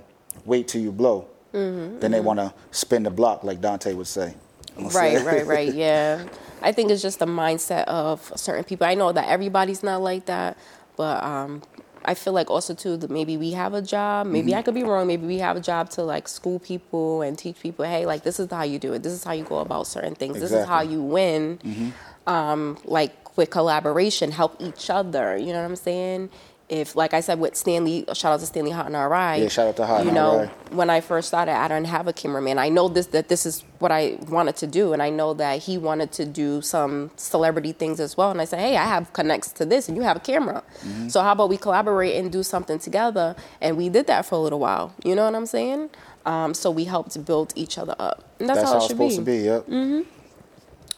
wait 0.45 0.68
till 0.69 0.81
you 0.81 0.91
blow. 0.91 1.27
Mhm, 1.53 2.00
Then 2.00 2.12
they 2.12 2.19
mhm. 2.19 2.24
want 2.24 2.39
to 2.39 2.53
spin 2.71 3.03
the 3.03 3.12
block, 3.12 3.44
like 3.44 3.59
Dante 3.62 3.94
would 3.94 4.07
say. 4.07 4.33
You 4.75 4.83
know 4.83 4.86
what 4.88 4.95
I'm 4.95 5.01
Right, 5.01 5.13
saying? 5.18 5.25
right, 5.25 5.45
right. 5.47 5.74
Yeah. 5.86 6.24
I 6.62 6.71
think 6.71 6.89
it's 6.89 7.01
just 7.01 7.19
the 7.19 7.25
mindset 7.25 7.83
of 7.86 8.31
certain 8.38 8.63
people. 8.63 8.88
I 8.88 8.94
know 8.95 9.12
that 9.12 9.27
everybody's 9.27 9.83
not 9.83 10.01
like 10.01 10.25
that, 10.27 10.57
but 10.95 11.21
um, 11.24 11.62
I 12.05 12.13
feel 12.13 12.33
like 12.33 12.50
also 12.51 12.73
too 12.73 12.97
that 12.97 13.09
maybe 13.09 13.38
we 13.38 13.51
have 13.51 13.73
a 13.73 13.81
job. 13.81 14.27
Maybe 14.27 14.51
Mhm. 14.51 14.57
I 14.57 14.61
could 14.61 14.73
be 14.73 14.83
wrong. 14.83 15.07
Maybe 15.07 15.25
we 15.25 15.39
have 15.39 15.55
a 15.55 15.61
job 15.61 15.89
to 15.91 16.03
like 16.03 16.27
school 16.27 16.59
people 16.59 17.21
and 17.21 17.38
teach 17.38 17.59
people. 17.59 17.85
Hey, 17.85 18.05
like 18.05 18.23
this 18.23 18.39
is 18.39 18.50
how 18.51 18.63
you 18.63 18.79
do 18.79 18.94
it. 18.94 19.03
This 19.03 19.13
is 19.13 19.23
how 19.23 19.33
you 19.33 19.44
go 19.44 19.59
about 19.59 19.88
certain 19.88 20.15
things. 20.15 20.39
This 20.39 20.51
is 20.51 20.65
how 20.65 20.81
you 20.81 21.01
win. 21.01 21.59
Mhm. 21.63 21.94
Um, 22.27 22.77
like 22.85 23.13
with 23.38 23.50
collaboration, 23.50 24.31
help 24.31 24.55
each 24.59 24.89
other. 24.89 25.35
You 25.38 25.53
know 25.53 25.61
what 25.61 25.65
I'm 25.69 25.75
saying? 25.75 26.29
If, 26.69 26.95
like 26.95 27.13
I 27.13 27.19
said, 27.19 27.39
with 27.39 27.56
Stanley, 27.56 28.06
shout 28.13 28.33
out 28.33 28.39
to 28.39 28.45
Stanley 28.45 28.71
Hot 28.71 28.86
and 28.88 28.95
RI. 28.95 29.44
Yeah, 29.44 29.50
shout 29.50 29.68
out 29.68 29.75
to 29.75 29.86
Hot 29.86 30.06
You 30.06 30.12
know, 30.12 30.44
RI. 30.44 30.75
when 30.75 30.89
I 30.89 31.01
first 31.01 31.27
started, 31.27 31.51
I 31.51 31.68
didn't 31.68 31.88
have 31.88 32.07
a 32.07 32.13
cameraman. 32.13 32.57
I 32.57 32.69
know 32.69 32.88
this 32.88 33.07
that 33.07 33.27
this 33.27 33.45
is 33.45 33.63
what 33.80 33.92
I 33.92 34.18
wanted 34.30 34.56
to 34.57 34.68
do, 34.68 34.94
and 34.94 35.01
I 35.04 35.10
know 35.10 35.33
that 35.36 35.60
he 35.63 35.77
wanted 35.77 36.12
to 36.13 36.25
do 36.25 36.62
some 36.62 37.12
celebrity 37.18 37.74
things 37.74 38.00
as 38.00 38.15
well. 38.15 38.32
And 38.32 38.39
I 38.41 38.46
said, 38.46 38.60
hey, 38.60 38.77
I 38.77 38.86
have 38.86 39.12
connects 39.13 39.51
to 39.53 39.65
this, 39.65 39.88
and 39.89 39.98
you 39.98 40.03
have 40.03 40.17
a 40.17 40.22
camera. 40.22 40.63
Mhm. 40.84 41.12
So 41.12 41.22
how 41.22 41.34
about 41.34 41.50
we 41.50 41.58
collaborate 41.58 42.15
and 42.15 42.32
do 42.32 42.41
something 42.43 42.79
together? 42.79 43.36
And 43.62 43.75
we 43.77 43.89
did 43.89 44.08
that 44.08 44.25
for 44.25 44.36
a 44.36 44.39
little 44.39 44.60
while. 44.60 44.93
You 45.03 45.15
know 45.15 45.25
what 45.25 45.36
I'm 45.36 45.46
saying? 45.46 45.89
Um, 46.25 46.53
so 46.53 46.72
we 46.72 46.86
helped 46.86 47.24
build 47.25 47.51
each 47.55 47.77
other 47.77 47.96
up, 48.00 48.24
and 48.39 48.48
that's, 48.48 48.62
That's 48.62 48.70
how 48.72 48.77
it 48.77 48.79
how 48.79 48.86
it's 48.86 48.88
should 48.88 48.98
supposed 48.98 49.25
be. 49.25 49.38
to 49.38 49.39
be. 49.39 49.46
Yep. 49.46 49.65
hmm 49.65 50.01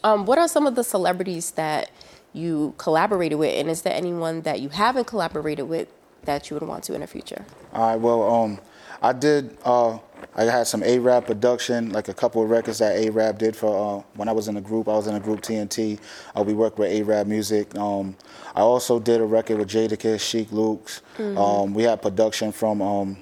Um, 0.03 0.25
what 0.27 0.38
are 0.38 0.48
some 0.48 0.67
of 0.67 0.75
the 0.75 0.84
celebrities 0.84 1.51
that 1.51 1.89
you 2.35 2.73
collaborated 2.77 3.39
with, 3.39 3.53
and 3.57 3.69
is 3.69 3.81
there 3.83 3.93
anyone 3.93 4.41
that 4.41 4.59
you 4.59 4.69
haven't 4.69 5.07
collaborated 5.07 5.67
with 5.69 5.87
that 6.25 6.49
you 6.49 6.55
would 6.55 6.67
want 6.67 6.83
to 6.85 6.93
in 6.93 7.01
the 7.01 7.07
future? 7.07 7.45
All 7.73 7.87
right. 7.87 7.95
Well, 7.95 8.23
um, 8.29 8.59
I 9.01 9.13
did. 9.13 9.57
Uh, 9.63 9.99
I 10.35 10.43
had 10.43 10.67
some 10.67 10.83
A-Rap 10.83 11.27
production, 11.27 11.91
like 11.91 12.07
a 12.09 12.13
couple 12.13 12.43
of 12.43 12.49
records 12.49 12.79
that 12.79 12.97
A-Rap 12.97 13.37
did 13.37 13.55
for 13.55 13.99
uh, 13.99 14.03
when 14.15 14.27
I 14.27 14.31
was 14.31 14.47
in 14.47 14.55
the 14.55 14.61
group. 14.61 14.87
I 14.87 14.93
was 14.93 15.07
in 15.07 15.15
a 15.15 15.19
group 15.19 15.41
TNT. 15.41 15.99
Uh, 16.35 16.43
we 16.43 16.53
worked 16.53 16.77
with 16.77 16.91
A-Rap 16.91 17.27
Music. 17.27 17.73
Um, 17.77 18.15
I 18.55 18.61
also 18.61 18.99
did 18.99 19.21
a 19.21 19.25
record 19.25 19.59
with 19.59 19.69
Jadakiss, 19.69 20.19
Sheek 20.19 20.51
Louch. 20.51 21.01
Mhm. 21.17 21.37
Um, 21.37 21.73
we 21.73 21.83
had 21.83 22.01
production 22.01 22.51
from 22.51 22.81
um, 22.81 23.17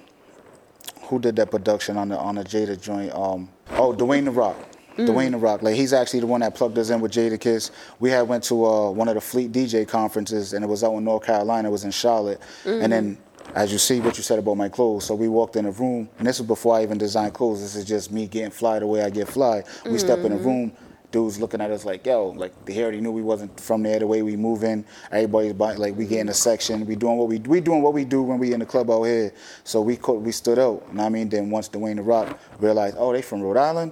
who 1.03 1.19
did 1.19 1.35
that 1.35 1.51
production 1.51 1.97
on 1.97 2.09
the 2.09 2.17
on 2.17 2.35
the 2.35 2.43
Jada 2.43 2.79
joint? 2.81 3.13
Um, 3.13 3.49
oh, 3.71 3.93
Dwayne 3.93 4.25
the 4.25 4.31
Rock. 4.31 4.55
Mm. 4.97 5.07
Dwayne 5.07 5.31
the 5.31 5.37
Rock, 5.37 5.61
like 5.63 5.75
he's 5.75 5.91
actually 5.91 6.19
the 6.19 6.27
one 6.27 6.41
that 6.41 6.53
plugged 6.53 6.77
us 6.77 6.89
in 6.91 7.01
with 7.01 7.11
Jadakiss. 7.11 7.71
We 7.99 8.11
had 8.11 8.27
went 8.27 8.43
to 8.45 8.65
uh, 8.65 8.91
one 8.91 9.07
of 9.07 9.15
the 9.15 9.21
Fleet 9.21 9.51
DJ 9.51 9.87
conferences, 9.87 10.53
and 10.53 10.63
it 10.63 10.67
was 10.67 10.83
out 10.83 10.93
in 10.95 11.03
North 11.03 11.23
Carolina. 11.25 11.67
It 11.67 11.71
was 11.71 11.83
in 11.83 11.91
Charlotte, 11.91 12.39
Mhm. 12.63 12.83
and 12.83 12.93
then 12.93 13.17
as 13.55 13.71
you 13.71 13.77
see 13.79 13.99
what 13.99 14.17
you 14.17 14.23
said 14.23 14.37
about 14.39 14.55
my 14.55 14.69
clothes. 14.69 15.05
So 15.05 15.15
we 15.15 15.27
walked 15.27 15.55
in 15.55 15.65
a 15.65 15.71
room, 15.71 16.09
and 16.19 16.27
this 16.27 16.39
is 16.39 16.45
before 16.45 16.75
I 16.77 16.83
even 16.83 16.97
designed 16.99 17.33
clothes. 17.33 17.61
This 17.61 17.75
is 17.75 17.85
just 17.85 18.11
me 18.11 18.27
getting 18.27 18.51
fly 18.51 18.79
the 18.79 18.87
way 18.87 19.01
I 19.01 19.09
get 19.09 19.27
fly. 19.27 19.63
We 19.89 19.97
step 19.97 20.19
in 20.19 20.31
a 20.31 20.37
Mhm. 20.37 20.45
room, 20.45 20.71
dudes 21.11 21.39
looking 21.39 21.61
at 21.61 21.69
us 21.71 21.85
like, 21.85 22.05
yo, 22.05 22.29
like 22.29 22.53
they 22.65 22.81
already 22.81 22.99
knew 23.01 23.11
we 23.11 23.21
wasn't 23.23 23.59
from 23.59 23.81
there. 23.83 23.97
The 23.99 24.07
way 24.07 24.21
we 24.21 24.35
move 24.35 24.63
in, 24.63 24.85
everybody's 25.11 25.53
like 25.79 25.97
we 25.97 26.05
get 26.05 26.19
in 26.21 26.29
a 26.29 26.33
section. 26.33 26.85
We 26.85 26.95
doing 26.95 27.17
what 27.17 27.27
we 27.27 27.39
we 27.39 27.61
doing 27.61 27.81
what 27.81 27.93
we 27.93 28.05
do 28.05 28.21
when 28.23 28.37
we 28.39 28.53
in 28.53 28.59
the 28.59 28.65
club 28.65 28.89
out 28.91 29.03
here. 29.03 29.31
So 29.63 29.81
we 29.81 29.97
co- 29.97 30.13
we 30.13 30.31
stood 30.31 30.57
out. 30.59 30.83
and 30.91 31.01
I 31.01 31.09
mean? 31.09 31.29
Then 31.29 31.49
once 31.51 31.67
Dwayne 31.69 31.95
the 31.97 32.03
Rock 32.03 32.37
realized, 32.59 32.95
oh, 32.99 33.11
they 33.11 33.21
from 33.23 33.41
Rhode 33.41 33.57
Island. 33.57 33.91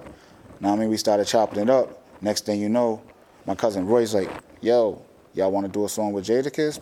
What 0.70 0.76
I 0.76 0.80
mean? 0.80 0.90
We 0.90 0.96
started 0.96 1.26
chopping 1.26 1.60
it 1.60 1.70
up. 1.70 2.02
Next 2.20 2.46
thing 2.46 2.60
you 2.60 2.68
know, 2.68 3.02
my 3.46 3.54
cousin 3.56 3.84
Roy's 3.84 4.14
like, 4.14 4.30
yo, 4.60 5.02
y'all 5.34 5.50
want 5.50 5.66
to 5.66 5.72
do 5.72 5.84
a 5.84 5.88
song 5.88 6.12
with 6.12 6.26
Jadakiss? 6.26 6.80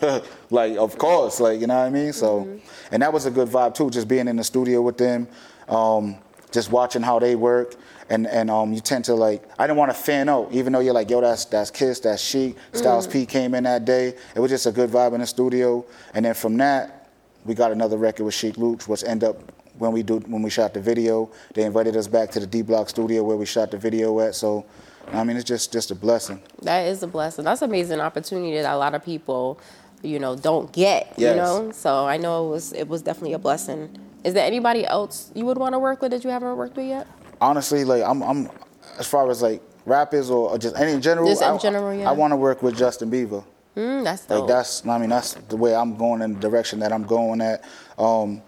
like, 0.50 0.76
of 0.76 0.98
course, 0.98 1.38
like, 1.38 1.60
you 1.60 1.68
know 1.68 1.78
what 1.78 1.86
I 1.86 1.90
mean? 1.90 2.12
So, 2.12 2.58
and 2.90 3.02
that 3.02 3.12
was 3.12 3.26
a 3.26 3.30
good 3.30 3.48
vibe 3.48 3.74
too, 3.74 3.90
just 3.90 4.08
being 4.08 4.26
in 4.26 4.34
the 4.36 4.42
studio 4.44 4.82
with 4.82 4.98
them. 4.98 5.28
Um, 5.68 6.16
just 6.50 6.72
watching 6.72 7.02
how 7.02 7.20
they 7.20 7.36
work. 7.36 7.76
And, 8.08 8.26
and 8.26 8.50
um, 8.50 8.72
you 8.72 8.80
tend 8.80 9.04
to 9.04 9.14
like, 9.14 9.44
I 9.56 9.68
didn't 9.68 9.78
want 9.78 9.92
to 9.92 9.96
fan 9.96 10.28
out, 10.28 10.48
even 10.50 10.72
though 10.72 10.80
you're 10.80 10.92
like, 10.94 11.08
yo, 11.10 11.20
that's 11.20 11.44
that's 11.44 11.70
Kiss, 11.70 12.00
that's 12.00 12.20
Sheek. 12.20 12.56
Styles 12.72 13.06
Mm. 13.06 13.12
P 13.12 13.26
came 13.26 13.54
in 13.54 13.62
that 13.64 13.84
day. 13.84 14.16
It 14.34 14.40
was 14.40 14.50
just 14.50 14.66
a 14.66 14.72
good 14.72 14.90
vibe 14.90 15.14
in 15.14 15.20
the 15.20 15.26
studio. 15.28 15.86
And 16.12 16.24
then 16.24 16.34
from 16.34 16.56
that, 16.56 17.08
we 17.44 17.54
got 17.54 17.70
another 17.70 17.96
record 17.96 18.24
with 18.24 18.34
Sheek 18.34 18.58
Louch, 18.58 18.88
which 18.88 19.04
end 19.04 19.22
up 19.22 19.36
when 19.78 19.92
we 19.92 20.02
do 20.02 20.18
when 20.18 20.42
we 20.42 20.50
shot 20.50 20.74
the 20.74 20.80
video. 20.80 21.30
They 21.54 21.64
invited 21.64 21.96
us 21.96 22.06
back 22.06 22.30
to 22.32 22.40
the 22.40 22.46
D 22.46 22.62
Block 22.62 22.88
studio 22.88 23.22
where 23.22 23.36
we 23.36 23.46
shot 23.46 23.70
the 23.70 23.78
video 23.78 24.20
at. 24.20 24.34
So, 24.34 24.66
I 25.12 25.24
mean, 25.24 25.36
it's 25.36 25.48
just 25.48 25.72
just 25.72 25.90
a 25.90 25.94
blessing. 25.94 26.42
That 26.62 26.86
is 26.86 27.02
a 27.02 27.06
blessing. 27.06 27.44
That's 27.44 27.62
an 27.62 27.70
amazing 27.70 28.00
opportunity 28.00 28.60
that 28.60 28.72
a 28.72 28.76
lot 28.76 28.94
of 28.94 29.04
people, 29.04 29.60
you 30.02 30.18
know, 30.18 30.36
don't 30.36 30.72
get. 30.72 31.14
Yes. 31.16 31.30
You 31.30 31.36
know, 31.36 31.72
so 31.72 32.06
I 32.06 32.16
know 32.16 32.46
it 32.46 32.50
was 32.50 32.72
it 32.72 32.88
was 32.88 33.02
definitely 33.02 33.34
a 33.34 33.38
blessing. 33.38 33.96
Is 34.24 34.34
there 34.34 34.46
anybody 34.46 34.84
else 34.84 35.30
you 35.34 35.46
would 35.46 35.56
want 35.56 35.72
to 35.74 35.78
work 35.78 36.02
with 36.02 36.10
that 36.10 36.24
you 36.24 36.30
haven't 36.30 36.56
worked 36.56 36.76
with 36.76 36.86
yet? 36.86 37.06
honestly, 37.40 37.84
like 37.84 38.02
I'm, 38.02 38.22
I'm 38.22 38.50
as 38.98 39.06
far 39.06 39.30
as 39.30 39.42
like 39.42 39.62
rappers 39.86 40.30
or, 40.30 40.50
or 40.50 40.58
just 40.58 40.76
any 40.76 40.92
in 40.92 41.00
general. 41.00 41.28
Just 41.28 41.42
in 41.42 41.48
I, 41.48 41.58
general, 41.58 41.94
yeah. 41.94 42.08
I 42.08 42.12
want 42.12 42.32
to 42.32 42.36
work 42.36 42.62
with 42.62 42.76
Justin 42.76 43.10
Bieber. 43.10 43.44
Mm, 43.76 44.04
that's 44.04 44.26
dope. 44.26 44.40
Like 44.40 44.48
that's, 44.48 44.86
I 44.86 44.98
mean, 44.98 45.10
that's 45.10 45.34
the 45.34 45.56
way 45.56 45.74
I'm 45.74 45.96
going 45.96 46.22
in 46.22 46.34
the 46.34 46.40
direction 46.40 46.80
that 46.80 46.92
I'm 46.92 47.04
going 47.04 47.40
at. 47.40 47.64
Um, 47.98 48.42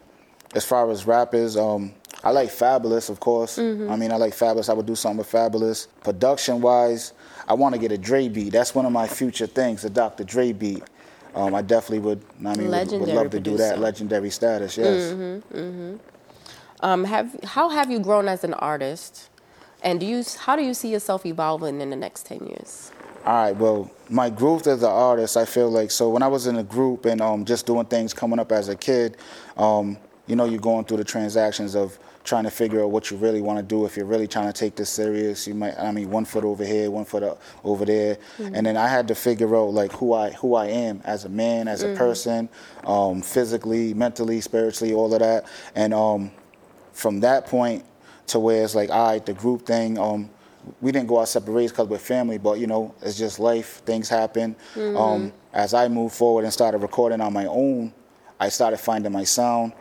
as 0.54 0.64
far 0.64 0.90
as 0.90 1.06
rappers, 1.06 1.56
um, 1.56 1.92
I 2.24 2.30
like 2.30 2.50
Fabolous, 2.50 3.10
of 3.10 3.18
course. 3.20 3.58
Mm-hmm. 3.58 3.90
I 3.90 3.96
mean, 3.96 4.12
I 4.12 4.16
like 4.16 4.32
Fabolous. 4.32 4.68
I 4.68 4.74
would 4.74 4.86
do 4.86 4.94
something 4.94 5.18
with 5.18 5.30
Fabolous. 5.30 5.88
Production 6.02 6.60
wise, 6.60 7.12
I 7.48 7.54
want 7.54 7.74
to 7.74 7.80
get 7.80 7.90
a 7.90 7.98
Dre 7.98 8.28
beat. 8.28 8.50
That's 8.50 8.74
one 8.74 8.86
of 8.86 8.92
my 8.92 9.08
future 9.08 9.46
things, 9.46 9.84
a 9.84 9.90
Dr. 9.90 10.24
Dre 10.24 10.52
beat. 10.52 10.84
Um, 11.34 11.54
I 11.54 11.62
definitely 11.62 12.00
would. 12.00 12.22
I 12.40 12.54
mean, 12.56 12.68
would, 12.68 12.92
would 12.92 13.08
love 13.08 13.30
to 13.30 13.40
do 13.40 13.56
that. 13.56 13.78
Legendary 13.78 14.30
status, 14.30 14.76
yes. 14.76 15.12
Mm-hmm. 15.12 15.96
Um, 16.80 17.04
have 17.04 17.34
how 17.44 17.68
have 17.70 17.90
you 17.90 18.00
grown 18.00 18.28
as 18.28 18.44
an 18.44 18.54
artist, 18.54 19.30
and 19.82 19.98
do 19.98 20.04
you 20.04 20.22
how 20.40 20.56
do 20.56 20.62
you 20.62 20.74
see 20.74 20.90
yourself 20.90 21.24
evolving 21.24 21.80
in 21.80 21.90
the 21.90 21.96
next 21.96 22.26
ten 22.26 22.46
years? 22.46 22.92
All 23.24 23.34
right. 23.34 23.56
Well, 23.56 23.90
my 24.10 24.30
growth 24.30 24.66
as 24.66 24.82
an 24.82 24.90
artist, 24.90 25.36
I 25.36 25.44
feel 25.44 25.70
like 25.70 25.90
so 25.90 26.10
when 26.10 26.22
I 26.22 26.28
was 26.28 26.46
in 26.46 26.56
a 26.56 26.62
group 26.62 27.06
and 27.06 27.20
um, 27.20 27.44
just 27.44 27.66
doing 27.66 27.86
things 27.86 28.12
coming 28.12 28.38
up 28.38 28.50
as 28.50 28.68
a 28.68 28.76
kid, 28.76 29.16
um, 29.56 29.96
you 30.26 30.36
know, 30.36 30.44
you're 30.44 30.60
going 30.60 30.84
through 30.84 30.98
the 30.98 31.04
transactions 31.04 31.74
of 31.74 31.98
trying 32.24 32.44
to 32.44 32.50
figure 32.50 32.82
out 32.82 32.90
what 32.90 33.10
you 33.10 33.16
really 33.16 33.40
want 33.40 33.58
to 33.58 33.62
do. 33.62 33.84
If 33.84 33.96
you're 33.96 34.06
really 34.06 34.28
trying 34.28 34.46
to 34.46 34.52
take 34.52 34.76
this 34.76 34.88
serious, 34.88 35.46
you 35.48 35.54
might. 35.54 35.76
I 35.78 35.90
mean, 35.90 36.10
one 36.10 36.24
foot 36.24 36.44
over 36.44 36.64
here, 36.64 36.90
one 36.90 37.04
foot 37.04 37.22
up 37.22 37.42
over 37.64 37.84
there, 37.84 38.18
and 38.38 38.64
then 38.64 38.76
I 38.76 38.86
had 38.86 39.08
to 39.08 39.14
figure 39.14 39.56
out 39.56 39.72
like 39.72 39.92
who 39.92 40.12
I 40.12 40.30
who 40.30 40.54
I 40.54 40.66
am 40.66 41.00
as 41.04 41.24
a 41.24 41.28
man, 41.28 41.66
as 41.66 41.82
a 41.82 41.94
person, 41.94 42.48
um, 42.84 43.20
physically, 43.22 43.94
mentally, 43.94 44.40
spiritually, 44.40 44.94
all 44.94 45.12
of 45.12 45.20
that, 45.20 45.46
and 45.74 45.92
um, 45.92 46.30
from 46.92 47.20
that 47.20 47.46
point 47.46 47.84
to 48.28 48.38
where 48.38 48.62
it's 48.62 48.74
like, 48.74 48.90
all 48.90 49.08
right, 49.08 49.26
the 49.26 49.34
group 49.34 49.66
thing. 49.66 49.98
Um, 49.98 50.30
we 50.80 50.92
didn't 50.92 51.08
go 51.08 51.16
our 51.16 51.26
separate 51.26 51.54
ways 51.54 51.72
because 51.72 51.88
we're 51.88 51.98
family, 51.98 52.38
but 52.38 52.60
you 52.60 52.68
know, 52.68 52.94
it's 53.02 53.18
just 53.18 53.40
life. 53.40 53.82
Things 53.84 54.08
happen. 54.08 54.54
Um, 54.96 55.32
as 55.52 55.74
I 55.74 55.88
moved 55.88 56.14
forward 56.14 56.44
and 56.44 56.52
started 56.52 56.78
recording 56.78 57.20
on 57.20 57.32
my 57.32 57.46
own, 57.46 57.92
I 58.38 58.48
started 58.48 58.78
finding 58.78 59.10
my 59.10 59.24
sound 59.24 59.72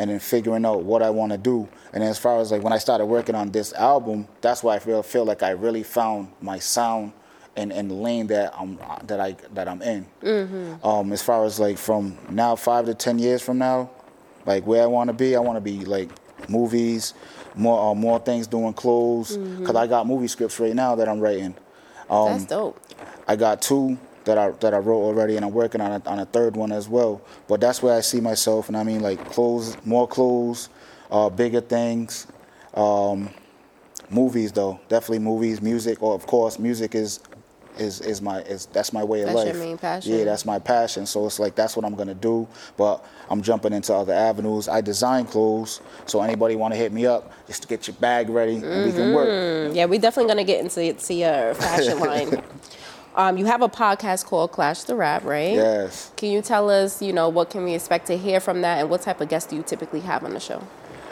and 0.00 0.08
then 0.08 0.18
figuring 0.18 0.64
out 0.64 0.82
what 0.82 1.02
I 1.02 1.10
want 1.10 1.30
to 1.32 1.36
do. 1.36 1.68
And 1.92 2.02
as 2.02 2.18
far 2.18 2.40
as 2.40 2.50
like 2.50 2.62
when 2.62 2.72
I 2.72 2.78
started 2.78 3.04
working 3.04 3.34
on 3.34 3.50
this 3.50 3.74
album, 3.74 4.26
that's 4.40 4.62
why 4.62 4.76
I 4.76 4.78
feel 4.78 5.02
feel 5.02 5.26
like 5.26 5.42
I 5.42 5.50
really 5.50 5.82
found 5.82 6.32
my 6.40 6.58
sound 6.58 7.12
and, 7.54 7.70
and 7.70 7.90
the 7.90 7.94
lane 7.94 8.26
that 8.28 8.54
I'm 8.58 8.78
that 9.04 9.20
I 9.20 9.36
that 9.52 9.68
I'm 9.68 9.82
in. 9.82 10.06
Um, 10.82 11.12
as 11.12 11.22
far 11.22 11.44
as 11.44 11.60
like 11.60 11.76
from 11.76 12.16
now 12.30 12.56
five 12.56 12.86
to 12.86 12.94
ten 12.94 13.18
years 13.18 13.42
from 13.42 13.58
now, 13.58 13.90
like 14.46 14.66
where 14.66 14.82
I 14.82 14.86
want 14.86 15.08
to 15.08 15.12
be, 15.12 15.36
I 15.36 15.40
want 15.40 15.56
to 15.56 15.60
be 15.60 15.84
like 15.84 16.08
movies, 16.48 17.12
more 17.54 17.90
uh, 17.90 17.94
more 17.94 18.18
things 18.18 18.46
doing 18.46 18.72
clothes. 18.72 19.36
Cause 19.66 19.76
I 19.76 19.86
got 19.86 20.06
movie 20.06 20.28
scripts 20.28 20.58
right 20.60 20.74
now 20.74 20.94
that 20.94 21.10
I'm 21.10 21.20
writing. 21.20 21.54
Um, 22.08 22.32
That's 22.32 22.46
dope. 22.46 22.80
I 23.28 23.36
got 23.36 23.60
two 23.60 23.98
that 24.30 24.38
I 24.38 24.50
that 24.60 24.74
I 24.74 24.78
wrote 24.78 25.02
already, 25.02 25.34
and 25.36 25.44
I'm 25.44 25.52
working 25.52 25.80
on 25.80 26.00
a, 26.00 26.08
on 26.08 26.20
a 26.20 26.24
third 26.26 26.54
one 26.56 26.70
as 26.72 26.88
well. 26.88 27.20
But 27.48 27.60
that's 27.60 27.82
where 27.82 27.96
I 27.96 28.00
see 28.00 28.20
myself, 28.20 28.68
and 28.68 28.76
I 28.76 28.84
mean 28.84 29.00
like 29.00 29.24
clothes, 29.32 29.76
more 29.84 30.06
clothes, 30.06 30.68
uh, 31.10 31.28
bigger 31.28 31.60
things. 31.60 32.26
Um, 32.74 33.30
movies 34.08 34.52
though, 34.52 34.78
definitely 34.88 35.18
movies, 35.18 35.60
music, 35.60 36.00
or 36.02 36.14
of 36.14 36.26
course, 36.26 36.58
music 36.58 36.94
is. 36.94 37.20
Is, 37.78 38.00
is 38.02 38.20
my 38.20 38.40
is 38.42 38.66
that's 38.66 38.92
my 38.92 39.02
way 39.02 39.20
of 39.22 39.26
That's 39.28 39.36
life. 39.36 39.54
your 39.54 39.64
main 39.64 39.78
passion. 39.78 40.12
Yeah, 40.12 40.24
that's 40.24 40.44
my 40.44 40.58
passion. 40.58 41.06
So 41.06 41.24
it's 41.24 41.38
like 41.38 41.54
that's 41.54 41.76
what 41.76 41.86
I'm 41.86 41.94
gonna 41.94 42.16
do. 42.16 42.46
But 42.76 43.02
I'm 43.30 43.40
jumping 43.40 43.72
into 43.72 43.94
other 43.94 44.12
avenues. 44.12 44.68
I 44.68 44.82
design 44.82 45.24
clothes, 45.24 45.80
so 46.04 46.20
anybody 46.20 46.56
want 46.56 46.74
to 46.74 46.78
hit 46.78 46.92
me 46.92 47.06
up, 47.06 47.32
just 47.46 47.62
to 47.62 47.68
get 47.68 47.86
your 47.86 47.94
bag 47.96 48.28
ready 48.28 48.56
and 48.56 48.84
we 48.84 48.92
can 48.92 49.14
work. 49.14 49.28
Mm, 49.28 49.74
yeah, 49.74 49.86
we're 49.86 50.00
definitely 50.00 50.28
gonna 50.28 50.44
get 50.44 50.60
into 50.60 50.98
see 51.00 51.20
your 51.22 51.54
fashion 51.54 51.98
line. 52.06 52.42
Um, 53.14 53.36
you 53.36 53.46
have 53.46 53.60
a 53.60 53.68
podcast 53.68 54.26
called 54.26 54.52
Clash 54.52 54.84
the 54.84 54.94
Rap, 54.94 55.24
right? 55.24 55.54
Yes. 55.54 56.12
Can 56.16 56.30
you 56.30 56.42
tell 56.42 56.70
us, 56.70 57.02
you 57.02 57.12
know, 57.12 57.28
what 57.28 57.50
can 57.50 57.64
we 57.64 57.74
expect 57.74 58.06
to 58.06 58.16
hear 58.16 58.38
from 58.40 58.62
that, 58.62 58.78
and 58.78 58.90
what 58.90 59.02
type 59.02 59.20
of 59.20 59.28
guests 59.28 59.50
do 59.50 59.56
you 59.56 59.62
typically 59.62 60.00
have 60.00 60.24
on 60.24 60.32
the 60.32 60.40
show? 60.40 60.62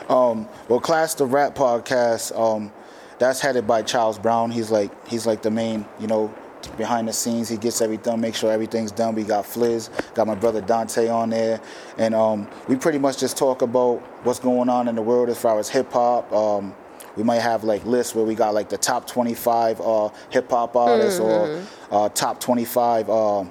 Um, 0.09 0.49
well, 0.69 0.81
Clash 0.81 1.15
the 1.15 1.27
Rap 1.27 1.55
podcast, 1.55 2.39
um, 2.39 2.73
that's 3.19 3.41
headed 3.41 3.67
by 3.67 3.83
Charles 3.83 4.19
Brown. 4.19 4.51
He's 4.51 4.71
like 4.71 5.09
he's 5.09 5.27
like 5.27 5.43
the 5.43 5.51
main, 5.51 5.85
you 5.99 6.07
know, 6.07 6.33
behind 6.77 7.09
the 7.09 7.13
scenes. 7.13 7.49
He 7.49 7.57
gets 7.57 7.81
everything, 7.81 8.21
make 8.21 8.35
sure 8.35 8.51
everything's 8.51 8.93
done. 8.93 9.15
We 9.15 9.25
got 9.25 9.45
Fliz, 9.45 9.91
got 10.15 10.27
my 10.27 10.35
brother 10.35 10.61
Dante 10.61 11.09
on 11.09 11.31
there, 11.31 11.61
and 11.99 12.15
um, 12.15 12.49
we 12.69 12.77
pretty 12.77 12.99
much 12.99 13.19
just 13.19 13.37
talk 13.37 13.61
about 13.63 13.99
what's 14.25 14.39
going 14.39 14.69
on 14.69 14.89
in 14.89 14.95
the 14.95 15.03
world 15.03 15.29
as 15.29 15.39
far 15.41 15.59
as 15.59 15.69
hip 15.69 15.93
hop. 15.93 16.33
Um, 16.33 16.75
we 17.19 17.25
might 17.25 17.41
have 17.41 17.65
like 17.65 17.85
lists 17.85 18.15
where 18.15 18.25
we 18.25 18.37
got 18.37 18.55
like 18.55 18.69
the 18.69 18.79
top 18.79 19.05
25 19.09 19.81
uh, 19.81 20.09
hip 20.31 20.49
hop 20.49 20.77
artists 20.77 21.19
or 21.19 21.61
uh, 21.91 22.09
top 22.11 22.41
25 22.41 23.11
uh, 23.11 23.45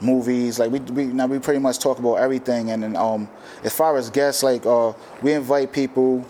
movies. 0.00 0.60
Like 0.60 0.70
we, 0.70 0.78
we 0.78 1.06
now 1.06 1.26
we 1.26 1.40
pretty 1.40 1.58
much 1.58 1.80
talk 1.80 1.98
about 1.98 2.14
everything. 2.14 2.70
And 2.70 2.84
then 2.84 2.94
um, 2.96 3.28
as 3.64 3.74
far 3.74 3.96
as 3.96 4.10
guests, 4.10 4.44
like 4.44 4.64
uh, 4.64 4.92
we 5.22 5.32
invite 5.32 5.72
people 5.72 6.24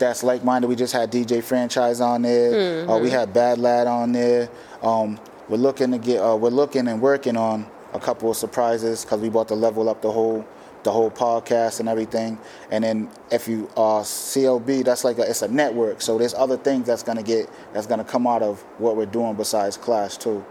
that's 0.00 0.24
like 0.24 0.42
minded. 0.42 0.66
We 0.66 0.74
just 0.74 0.92
had 0.92 1.12
DJ 1.12 1.44
Franchise 1.44 2.00
on 2.00 2.22
there. 2.22 2.90
Uh, 2.90 2.98
we 2.98 3.08
had 3.08 3.32
Bad 3.32 3.58
Lad 3.58 3.86
on 3.86 4.10
there. 4.10 4.48
Um, 4.82 5.20
we're 5.48 5.58
looking 5.58 5.92
to 5.92 5.98
get. 5.98 6.18
Uh, 6.18 6.34
we're 6.36 6.50
looking 6.50 6.88
and 6.88 7.00
working 7.00 7.36
on 7.36 7.66
a 7.92 8.00
couple 8.00 8.28
of 8.32 8.36
surprises 8.36 9.04
because 9.04 9.20
we 9.20 9.28
bought 9.28 9.46
to 9.48 9.54
level 9.54 9.88
up 9.88 10.02
the 10.02 10.10
whole 10.10 10.44
the 10.82 10.90
whole 10.90 11.10
podcast 11.10 11.80
and 11.80 11.88
everything. 11.88 12.38
And 12.70 12.84
then 12.84 13.10
if 13.30 13.48
you 13.48 13.68
uh, 13.76 14.00
CLB, 14.02 14.84
that's 14.84 15.04
like 15.04 15.18
a, 15.18 15.22
it's 15.28 15.42
a 15.42 15.48
network. 15.48 16.02
So 16.02 16.18
there's 16.18 16.34
other 16.34 16.56
things 16.56 16.86
that's 16.86 17.02
gonna 17.02 17.22
get 17.22 17.48
that's 17.72 17.86
gonna 17.86 18.04
come 18.04 18.26
out 18.26 18.42
of 18.42 18.60
what 18.78 18.96
we're 18.96 19.06
doing 19.06 19.34
besides 19.34 19.76
Clash 19.76 20.16
too. 20.16 20.44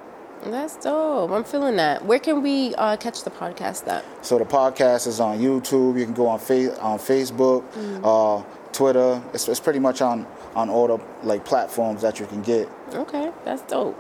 That's 0.44 0.76
dope. 0.78 1.30
I'm 1.32 1.44
feeling 1.44 1.76
that. 1.76 2.04
Where 2.04 2.18
can 2.18 2.42
we 2.42 2.74
uh, 2.76 2.98
catch 2.98 3.24
the 3.24 3.30
podcast 3.30 3.88
at? 3.88 4.04
So 4.26 4.40
the 4.40 4.46
podcast 4.46 5.06
is 5.06 5.20
on 5.20 5.38
YouTube. 5.38 6.00
You 6.00 6.06
can 6.06 6.16
go 6.16 6.28
on 6.28 6.40
fa- 6.40 6.80
on 6.82 6.98
Facebook, 6.98 7.64
uh, 8.04 8.44
Twitter. 8.72 9.22
It's, 9.34 9.48
it's 9.48 9.60
pretty 9.60 9.80
much 9.80 10.02
on 10.02 10.26
on 10.56 10.70
all 10.70 10.88
the 10.88 11.00
like 11.24 11.46
platforms 11.46 12.02
that 12.02 12.20
you 12.20 12.26
can 12.26 12.42
get. 12.42 12.68
Okay, 12.94 13.32
that's 13.46 13.62
dope. 13.64 13.98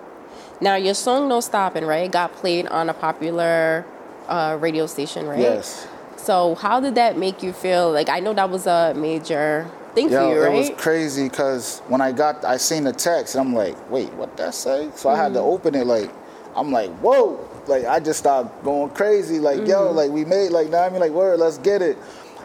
Now 0.59 0.75
your 0.75 0.95
song 0.95 1.29
"No 1.29 1.41
Stopping" 1.41 1.85
right 1.85 2.11
got 2.11 2.33
played 2.33 2.65
on 2.67 2.89
a 2.89 2.93
popular 2.93 3.85
uh, 4.27 4.57
radio 4.59 4.87
station, 4.87 5.27
right? 5.27 5.39
Yes. 5.39 5.87
So 6.21 6.55
how 6.55 6.79
did 6.79 6.95
that 6.95 7.17
make 7.17 7.41
you 7.41 7.51
feel? 7.53 7.91
Like 7.91 8.09
I 8.09 8.19
know 8.19 8.33
that 8.33 8.49
was 8.49 8.67
a 8.67 8.93
major 8.95 9.69
thing 9.95 10.09
Yo, 10.09 10.17
for 10.29 10.35
you, 10.35 10.41
right? 10.43 10.53
it 10.53 10.57
was 10.57 10.71
crazy 10.77 11.27
because 11.27 11.79
when 11.87 11.99
I 12.01 12.11
got, 12.11 12.45
I 12.45 12.57
seen 12.57 12.83
the 12.83 12.93
text 12.93 13.35
and 13.35 13.47
I'm 13.47 13.53
like, 13.53 13.75
wait, 13.89 14.11
what 14.13 14.37
that 14.37 14.53
say? 14.53 14.89
So 14.95 15.09
I 15.09 15.17
had 15.17 15.33
to 15.33 15.39
open 15.39 15.75
it 15.75 15.85
like, 15.85 16.11
I'm 16.55 16.71
like, 16.71 16.91
whoa, 16.99 17.39
like 17.67 17.85
I 17.85 17.99
just 17.99 18.19
started 18.19 18.51
going 18.63 18.91
crazy, 18.91 19.39
like 19.39 19.65
yo, 19.67 19.91
like 19.91 20.11
we 20.11 20.23
made, 20.25 20.49
like, 20.51 20.69
now 20.69 20.83
I 20.83 20.89
mean, 20.89 20.99
like 20.99 21.11
word, 21.11 21.39
let's 21.39 21.57
get 21.57 21.81
it. 21.81 21.97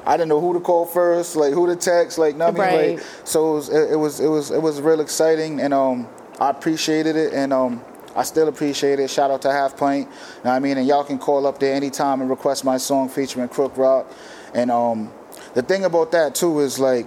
I 0.06 0.16
didn't 0.16 0.28
know 0.28 0.40
who 0.40 0.54
to 0.54 0.61
call 0.61 0.87
first, 0.87 1.35
like 1.37 1.52
who 1.52 1.66
to 1.66 1.76
text, 1.76 2.16
like, 2.16 2.37
know 2.37 2.47
what 2.50 2.61
I 2.61 2.71
mean, 2.71 2.80
Right. 2.80 2.97
like, 2.97 3.06
so 3.25 3.50
it 3.52 3.54
was, 3.56 3.68
it, 3.68 3.92
it 3.92 3.97
was, 3.97 4.21
it 4.21 4.28
was, 4.28 4.50
it 4.52 4.62
was 4.62 4.80
real 4.80 5.00
exciting, 5.00 5.61
and 5.61 5.75
um, 5.75 6.09
I 6.40 6.50
appreciated 6.50 7.16
it, 7.16 7.33
and 7.33 7.52
um, 7.52 7.83
I 8.16 8.23
still 8.23 8.49
appreciate 8.49 8.99
it. 8.99 9.11
Shout 9.11 9.30
out 9.30 9.42
to 9.42 9.52
Half 9.52 9.76
Pint, 9.76 10.08
know 10.08 10.14
what 10.50 10.50
I 10.52 10.58
mean, 10.58 10.78
and 10.78 10.87
y'all 10.87 11.04
can 11.04 11.18
call 11.18 11.46
up 11.46 11.58
there 11.58 11.75
anytime 11.75 12.20
and 12.20 12.30
request 12.30 12.64
my 12.64 12.78
song 12.78 13.08
featuring 13.08 13.49
Crook 13.49 13.76
Rock, 13.76 14.11
and 14.54 14.70
um, 14.70 15.11
the 15.54 15.62
thing 15.62 15.85
about 15.85 16.12
that 16.12 16.35
too 16.35 16.61
is 16.61 16.78
like 16.78 17.06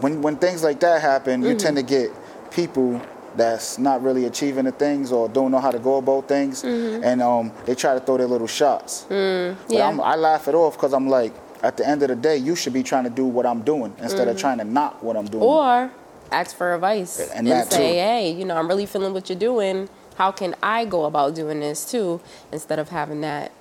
when 0.00 0.22
when 0.22 0.36
things 0.36 0.62
like 0.64 0.80
that 0.80 1.00
happen, 1.00 1.42
you 1.42 1.54
tend 1.54 1.76
to 1.76 1.82
get 1.82 2.10
people 2.50 3.00
that's 3.36 3.78
not 3.78 4.02
really 4.02 4.24
achieving 4.24 4.64
the 4.64 4.72
things 4.72 5.12
or 5.12 5.28
don't 5.28 5.50
know 5.50 5.58
how 5.60 5.70
to 5.70 5.78
go 5.78 5.96
about 5.96 6.26
things, 6.28 6.64
and 6.64 7.20
um, 7.22 7.52
they 7.66 7.74
try 7.74 7.92
to 7.94 8.00
throw 8.00 8.16
their 8.16 8.26
little 8.26 8.46
shots. 8.46 9.04
But 9.08 9.56
yeah. 9.68 9.86
I'm, 9.86 10.00
I 10.00 10.16
laugh 10.16 10.48
it 10.48 10.54
off 10.54 10.74
because 10.76 10.94
I'm 10.94 11.08
like, 11.08 11.34
at 11.62 11.76
the 11.76 11.86
end 11.86 12.02
of 12.02 12.08
the 12.08 12.16
day, 12.16 12.36
you 12.38 12.56
should 12.56 12.72
be 12.72 12.82
trying 12.82 13.04
to 13.04 13.10
do 13.10 13.26
what 13.26 13.44
I'm 13.44 13.62
doing 13.62 13.94
instead 14.00 14.28
of 14.28 14.38
trying 14.38 14.58
to 14.58 14.64
knock 14.64 15.02
what 15.02 15.16
I'm 15.16 15.26
doing. 15.26 15.42
or 15.44 15.90
ask 16.32 16.56
for 16.56 16.74
advice 16.74 17.20
And 17.20 17.30
and, 17.38 17.46
that 17.48 17.70
say, 17.72 17.76
too. 17.92 17.98
hey, 18.00 18.32
you 18.32 18.44
know, 18.44 18.56
I'm 18.56 18.66
really 18.68 18.84
feeling 18.86 19.12
what 19.12 19.28
you're 19.28 19.38
doing. 19.38 19.88
How 20.16 20.32
can 20.32 20.54
I 20.62 20.84
go 20.84 21.04
about 21.04 21.34
doing 21.34 21.60
this 21.60 21.90
too? 21.90 22.20
Instead 22.52 22.78
of 22.78 22.88
having 22.88 23.20
that 23.20 23.52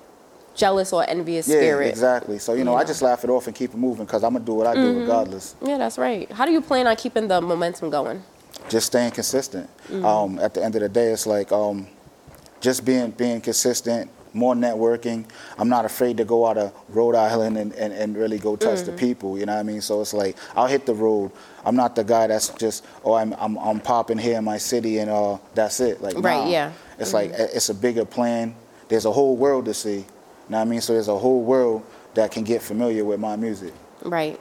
jealous 0.55 0.93
or 0.93 1.03
envious 1.09 1.47
yeah, 1.47 1.55
spirit. 1.57 1.87
exactly. 1.89 2.39
So 2.39 2.53
you 2.53 2.63
know, 2.63 2.75
I 2.75 2.83
just 2.85 3.01
laugh 3.01 3.23
it 3.25 3.29
off 3.29 3.47
and 3.47 3.55
keep 3.55 3.71
it 3.73 3.77
moving 3.77 4.05
because 4.05 4.23
I'm 4.23 4.33
gonna 4.33 4.45
do 4.45 4.53
what 4.53 4.67
I 4.67 4.73
do 4.75 4.93
Mhm. 4.93 4.99
regardless. 5.01 5.55
Yeah, 5.61 5.77
that's 5.77 5.97
right. 5.97 6.31
How 6.31 6.45
do 6.45 6.51
you 6.51 6.61
plan 6.61 6.87
on 6.87 6.95
keeping 6.95 7.27
the 7.27 7.41
momentum 7.41 7.89
going? 7.89 8.23
Just 8.69 8.87
staying 8.87 9.11
consistent. 9.11 9.69
Mhm. 9.91 10.05
Um, 10.05 10.39
at 10.39 10.53
the 10.53 10.63
end 10.63 10.75
of 10.75 10.81
the 10.81 10.89
day, 10.89 11.07
it's 11.11 11.27
like 11.27 11.51
um, 11.51 11.87
just 12.61 12.85
being 12.85 13.11
being 13.11 13.41
consistent. 13.41 14.09
More 14.35 14.53
networking. 14.53 15.23
I'm 15.57 15.69
not 15.69 15.85
afraid 15.85 16.17
to 16.17 16.25
go 16.25 16.45
out 16.45 16.57
of 16.57 16.73
Rhode 16.89 17.15
Island 17.15 17.57
and, 17.57 17.71
and, 17.73 17.93
and 17.93 18.17
really 18.17 18.37
go 18.37 18.57
touch 18.57 18.81
the 18.83 18.91
Mhm. 18.91 18.97
people. 18.97 19.39
You 19.39 19.45
know 19.45 19.53
what 19.53 19.59
I 19.61 19.63
mean? 19.63 19.79
So 19.79 20.01
it's 20.01 20.13
like 20.13 20.35
I'll 20.57 20.67
hit 20.67 20.85
the 20.85 20.93
road. 20.93 21.31
I'm 21.63 21.77
not 21.77 21.95
the 21.95 22.03
guy 22.03 22.27
that's 22.27 22.49
just 22.49 22.83
oh 23.05 23.13
I'm 23.13 23.33
I'm, 23.39 23.57
I'm 23.57 23.79
popping 23.79 24.17
here 24.17 24.37
in 24.37 24.43
my 24.43 24.57
city 24.57 24.99
and 24.99 25.09
uh 25.09 25.37
that's 25.53 25.79
it. 25.79 26.01
Like 26.01 26.15
Right, 26.15 26.43
nah. 26.43 26.49
yeah. 26.49 26.71
It's 26.99 27.11
Mhm. 27.11 27.13
like 27.13 27.31
it's 27.31 27.69
a 27.69 27.73
bigger 27.73 28.03
plan. 28.03 28.55
There's 28.89 29.05
a 29.05 29.11
whole 29.11 29.37
world 29.37 29.65
to 29.65 29.73
see. 29.73 29.99
You 29.99 30.05
know 30.49 30.57
what 30.57 30.63
I 30.63 30.65
mean? 30.65 30.81
So 30.81 30.91
there's 30.91 31.07
a 31.07 31.17
whole 31.17 31.41
world 31.41 31.83
that 32.15 32.31
can 32.31 32.43
get 32.43 32.61
familiar 32.61 33.05
with 33.05 33.21
my 33.21 33.37
music. 33.37 33.73
Right. 34.03 34.37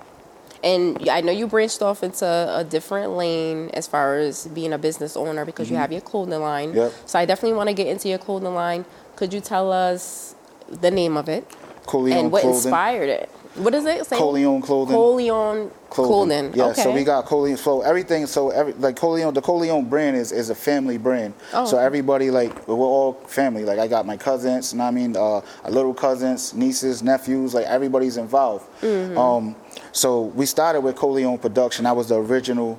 And 0.64 1.08
I 1.10 1.20
know 1.20 1.30
you 1.30 1.46
branched 1.46 1.82
off 1.82 2.02
into 2.02 2.24
a 2.26 2.64
different 2.64 3.12
lane 3.12 3.70
as 3.74 3.86
far 3.86 4.16
as 4.16 4.46
being 4.48 4.72
a 4.72 4.78
business 4.78 5.14
owner 5.16 5.44
because 5.44 5.68
you 5.70 5.76
Mhm. 5.76 5.80
have 5.80 5.92
your 5.92 6.00
clothing 6.00 6.40
line. 6.40 6.72
Yep. 6.74 6.92
So 7.06 7.18
I 7.18 7.26
definitely 7.26 7.56
want 7.56 7.68
to 7.68 7.74
get 7.74 7.86
into 7.86 8.08
your 8.08 8.18
clothing 8.18 8.54
line. 8.54 8.84
Could 9.16 9.32
you 9.32 9.40
tell 9.40 9.72
us 9.72 10.34
the 10.68 10.90
name 10.90 11.16
of 11.16 11.28
it 11.28 11.44
Coleon 11.86 12.18
and 12.18 12.32
what 12.32 12.42
Clothing. 12.42 12.56
inspired 12.58 13.08
it? 13.08 13.28
What 13.56 13.72
is 13.74 13.84
it? 13.84 14.04
Say- 14.06 14.16
Coleon 14.18 14.60
Clothing. 14.60 14.96
Coleon 14.96 15.70
clothing. 15.88 16.52
Yeah, 16.56 16.64
okay. 16.70 16.82
so 16.82 16.90
we 16.92 17.04
got 17.04 17.24
Coleon. 17.24 17.56
So 17.56 17.82
everything, 17.82 18.26
so 18.26 18.50
every 18.50 18.72
like 18.72 18.96
Coleon, 18.96 19.32
the 19.32 19.40
Coleon 19.40 19.84
brand 19.84 20.16
is, 20.16 20.32
is 20.32 20.50
a 20.50 20.56
family 20.56 20.98
brand. 20.98 21.34
Oh, 21.52 21.64
So 21.64 21.78
everybody 21.78 22.32
like 22.32 22.66
we're 22.66 22.74
all 22.74 23.12
family. 23.28 23.64
Like 23.64 23.78
I 23.78 23.86
got 23.86 24.06
my 24.06 24.16
cousins, 24.16 24.72
you 24.72 24.78
know 24.78 24.84
what 24.84 24.88
I 24.88 24.92
mean, 24.92 25.16
uh, 25.16 25.40
little 25.70 25.94
cousins, 25.94 26.52
nieces, 26.52 27.00
nephews. 27.04 27.54
Like 27.54 27.66
everybody's 27.66 28.16
involved. 28.16 28.66
Mhm. 28.82 29.16
Um, 29.16 29.54
so 29.92 30.22
we 30.22 30.46
started 30.46 30.80
with 30.80 30.96
Coleon 30.96 31.38
Production. 31.38 31.84
That 31.84 31.94
was 31.94 32.08
the 32.08 32.16
original 32.20 32.76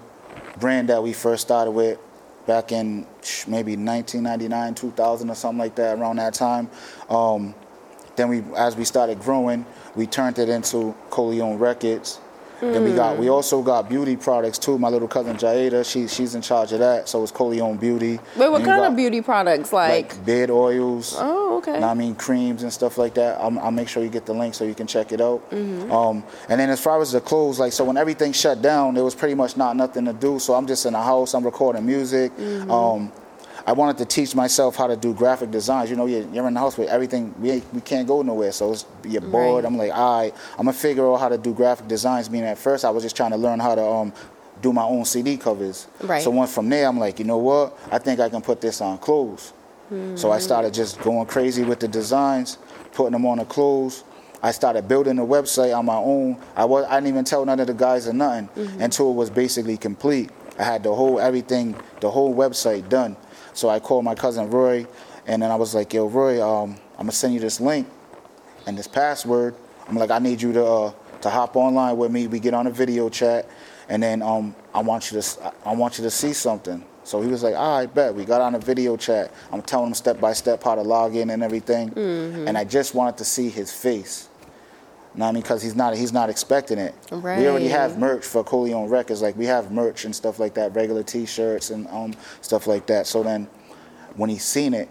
brand 0.60 0.90
that 0.90 1.02
we 1.02 1.14
first 1.14 1.42
started 1.44 1.72
with 1.72 1.98
back 2.46 2.72
in 2.72 3.06
maybe 3.48 3.76
1999, 3.76 4.76
2000 4.76 5.30
or 5.30 5.36
something 5.36 5.60
like 5.60 5.76
that. 5.76 5.98
Around 5.98 6.18
that 6.18 6.34
time. 6.34 6.70
Um, 7.10 7.56
then 8.16 8.30
we, 8.30 8.44
as 8.56 8.76
we 8.76 8.86
started 8.86 9.20
growing, 9.20 9.66
we 9.96 10.08
turned 10.08 10.40
it 10.40 10.50
into 10.50 10.96
Coleon 11.10 11.58
Records. 11.58 12.20
Then 12.62 12.84
we 12.84 12.94
got, 12.94 13.18
we 13.18 13.26
Mm. 13.28 13.32
also 13.34 13.62
got 13.62 13.90
beauty 13.90 14.16
products 14.16 14.58
too. 14.58 14.78
My 14.78 14.90
little 14.90 15.08
cousin 15.08 15.36
Jaeda, 15.36 15.86
she 15.86 16.08
she's 16.08 16.36
in 16.36 16.42
charge 16.42 16.72
of 16.72 16.80
that. 16.80 17.10
So 17.10 17.22
it's 17.24 17.32
Coleon 17.32 17.78
Beauty. 17.78 18.20
Wait, 18.36 18.50
what 18.50 18.64
kind 18.64 18.84
of 18.86 18.96
beauty 18.96 19.22
products? 19.22 19.74
Like, 19.74 20.14
like 20.14 20.26
bed 20.26 20.50
oils? 20.50 21.16
oh, 21.18 21.58
okay. 21.58 21.82
I 21.82 21.94
mean 21.94 22.16
creams 22.16 22.64
and 22.64 22.72
stuff 22.72 22.98
like 22.98 23.14
that. 23.16 23.40
I'll, 23.40 23.58
I'll 23.60 23.72
make 23.72 23.88
sure 23.90 24.04
you 24.04 24.10
get 24.10 24.26
the 24.26 24.34
link 24.34 24.54
so 24.56 24.64
you 24.64 24.76
can 24.76 24.88
check 24.88 25.12
it 25.12 25.22
out. 25.22 25.42
Mhm. 25.52 25.92
Um, 25.92 26.24
and 26.50 26.60
then 26.60 26.70
as 26.70 26.80
far 26.80 27.02
as 27.02 27.12
the 27.12 27.22
clothes, 27.22 27.60
like 27.60 27.74
so 27.74 27.84
when 27.84 27.98
everything 27.98 28.32
shut 28.32 28.62
down, 28.62 28.94
there 28.96 29.04
was 29.04 29.16
pretty 29.16 29.36
much 29.36 29.58
not 29.58 29.76
nothing 29.76 30.06
to 30.06 30.14
do. 30.14 30.40
So 30.40 30.54
I'm 30.54 30.68
just 30.68 30.86
in 30.86 30.94
the 30.94 31.02
house. 31.02 31.34
I'm 31.34 31.44
recording 31.44 31.86
music. 31.86 32.32
Mhm. 32.38 32.70
Um, 32.72 33.12
I 33.68 33.72
wanted 33.72 33.98
to 33.98 34.06
teach 34.06 34.36
myself 34.36 34.76
how 34.76 34.86
to 34.88 34.96
do 34.96 35.14
graphic 35.14 35.50
designs. 35.50 35.90
You 35.90 35.96
know, 35.96 36.06
you're, 36.06 36.28
you're 36.30 36.48
in 36.48 36.54
the 36.54 36.60
house 36.60 36.78
with 36.78 36.88
everything. 36.90 37.34
We 37.40 37.64
we 37.74 37.82
can't 37.82 38.08
go 38.08 38.22
nowhere, 38.22 38.52
so 38.52 38.74
it's, 38.74 38.86
you're 39.04 39.22
bored. 39.22 39.64
Right. 39.64 39.72
I'm 39.72 39.78
like, 39.78 39.92
all 39.92 40.22
right, 40.22 40.34
I'm 40.54 40.66
gonna 40.66 40.74
figure 40.74 41.12
out 41.12 41.18
how 41.18 41.30
to 41.30 41.38
do 41.38 41.54
graphic 41.54 41.88
designs. 41.88 42.30
Meaning, 42.30 42.50
at 42.50 42.58
first, 42.60 42.86
I 42.86 42.92
was 42.92 43.02
just 43.04 43.16
trying 43.16 43.32
to 43.32 43.38
learn 43.38 43.60
how 43.60 43.74
to 43.74 43.84
um, 43.84 44.14
do 44.62 44.72
my 44.72 44.84
own 44.84 45.04
CD 45.06 45.36
covers. 45.36 45.88
Right. 46.02 46.22
So 46.22 46.30
once 46.30 46.54
from 46.54 46.70
there, 46.70 46.88
I'm 46.88 47.00
like, 47.00 47.18
you 47.18 47.26
know 47.26 47.38
what? 47.40 47.78
I 47.92 47.98
think 47.98 48.20
I 48.20 48.30
can 48.30 48.42
put 48.42 48.62
this 48.62 48.82
on 48.82 48.98
clothes. 49.00 49.52
So 50.16 50.32
I 50.32 50.40
started 50.40 50.74
just 50.74 51.00
going 51.02 51.28
crazy 51.28 51.64
with 51.64 51.80
the 51.80 51.88
designs, 51.88 52.58
putting 52.94 53.12
them 53.12 53.24
on 53.28 53.38
the 53.38 53.46
clothes. 53.46 54.04
I 54.42 54.50
started 54.52 54.88
building 54.88 55.20
a 55.20 55.24
website 55.26 55.78
on 55.78 55.86
my 55.86 55.96
own. 55.96 56.38
I 56.56 56.66
was 56.66 56.86
I 56.86 56.96
didn't 56.96 57.10
even 57.10 57.24
tell 57.24 57.46
none 57.46 57.60
of 57.60 57.68
the 57.68 57.74
guys 57.76 58.08
or 58.08 58.14
nothing 58.14 58.50
Mhm. 58.56 58.82
until 58.82 59.12
it 59.12 59.14
was 59.14 59.30
basically 59.30 59.78
complete. 59.78 60.32
I 60.58 60.64
had 60.64 60.82
the 60.84 60.94
whole 60.94 61.20
everything, 61.20 61.76
the 62.00 62.10
whole 62.10 62.34
website 62.34 62.90
done. 62.90 63.16
So 63.56 63.70
I 63.70 63.80
called 63.80 64.04
my 64.06 64.14
cousin 64.16 64.50
Roy, 64.52 64.86
and 65.26 65.42
then 65.42 65.50
I 65.50 65.56
was 65.56 65.74
like, 65.74 65.94
"Yo, 65.94 66.06
Roy, 66.08 66.44
um, 66.46 66.76
I'm 67.00 67.06
gonna 67.06 67.12
send 67.14 67.34
you 67.34 67.40
this 67.40 67.60
link 67.60 67.88
and 68.68 68.78
this 68.78 68.88
password. 68.88 69.56
I'm 69.88 69.96
like, 69.96 70.12
I 70.12 70.20
need 70.20 70.42
you 70.42 70.52
to 70.54 70.66
uh, 70.66 70.92
to 71.22 71.30
hop 71.30 71.56
online 71.56 71.98
with 71.98 72.12
me. 72.12 72.28
We 72.28 72.40
get 72.40 72.54
on 72.54 72.68
a 72.68 72.72
video 72.72 73.10
chat, 73.10 73.48
and 73.90 74.04
then 74.04 74.22
um, 74.22 74.54
I 74.74 74.82
want 74.82 75.12
you 75.12 75.20
to 75.22 75.54
I 75.66 75.74
want 75.74 75.98
you 75.98 76.04
to 76.04 76.12
see 76.12 76.34
something." 76.34 76.84
So 77.06 77.22
he 77.22 77.28
was 77.30 77.44
like, 77.44 77.56
"All 77.56 77.78
right, 77.80 77.92
bet." 77.92 78.14
We 78.14 78.26
got 78.26 78.42
on 78.42 78.56
a 78.56 78.60
video 78.60 78.98
chat. 78.98 79.32
I'm 79.54 79.62
telling 79.62 79.88
him 79.88 79.94
step 79.94 80.20
by 80.20 80.34
step 80.34 80.62
how 80.62 80.76
to 80.76 80.82
log 80.82 81.16
in 81.16 81.30
and 81.30 81.42
everything, 81.42 81.92
Mhm. 81.92 82.48
and 82.48 82.58
I 82.58 82.66
just 82.66 82.94
wanted 82.94 83.18
to 83.18 83.26
see 83.26 83.50
his 83.50 83.72
face. 83.72 84.28
Know 85.16 85.26
I 85.28 85.32
mean? 85.32 85.42
Because 85.42 85.62
he's 85.62 85.76
not 85.76 85.96
he's 85.96 86.12
not 86.12 86.30
expecting 86.30 86.78
it. 86.78 86.94
We 87.40 87.48
already 87.48 87.68
have 87.70 87.98
merch 87.98 88.26
for 88.26 88.44
Coleon 88.44 88.90
Records. 88.90 89.22
Like 89.22 89.38
we 89.38 89.46
have 89.46 89.72
merch 89.72 90.06
and 90.06 90.16
stuff 90.16 90.40
like 90.40 90.54
that, 90.56 90.76
regular 90.76 91.04
T-shirts 91.04 91.70
and 91.70 91.88
um 91.88 92.14
stuff 92.42 92.68
like 92.68 92.86
that. 92.88 93.08
So 93.08 93.24
then, 93.24 93.48
when 94.16 94.30
he 94.30 94.38
seen 94.38 94.74
it, 94.74 94.90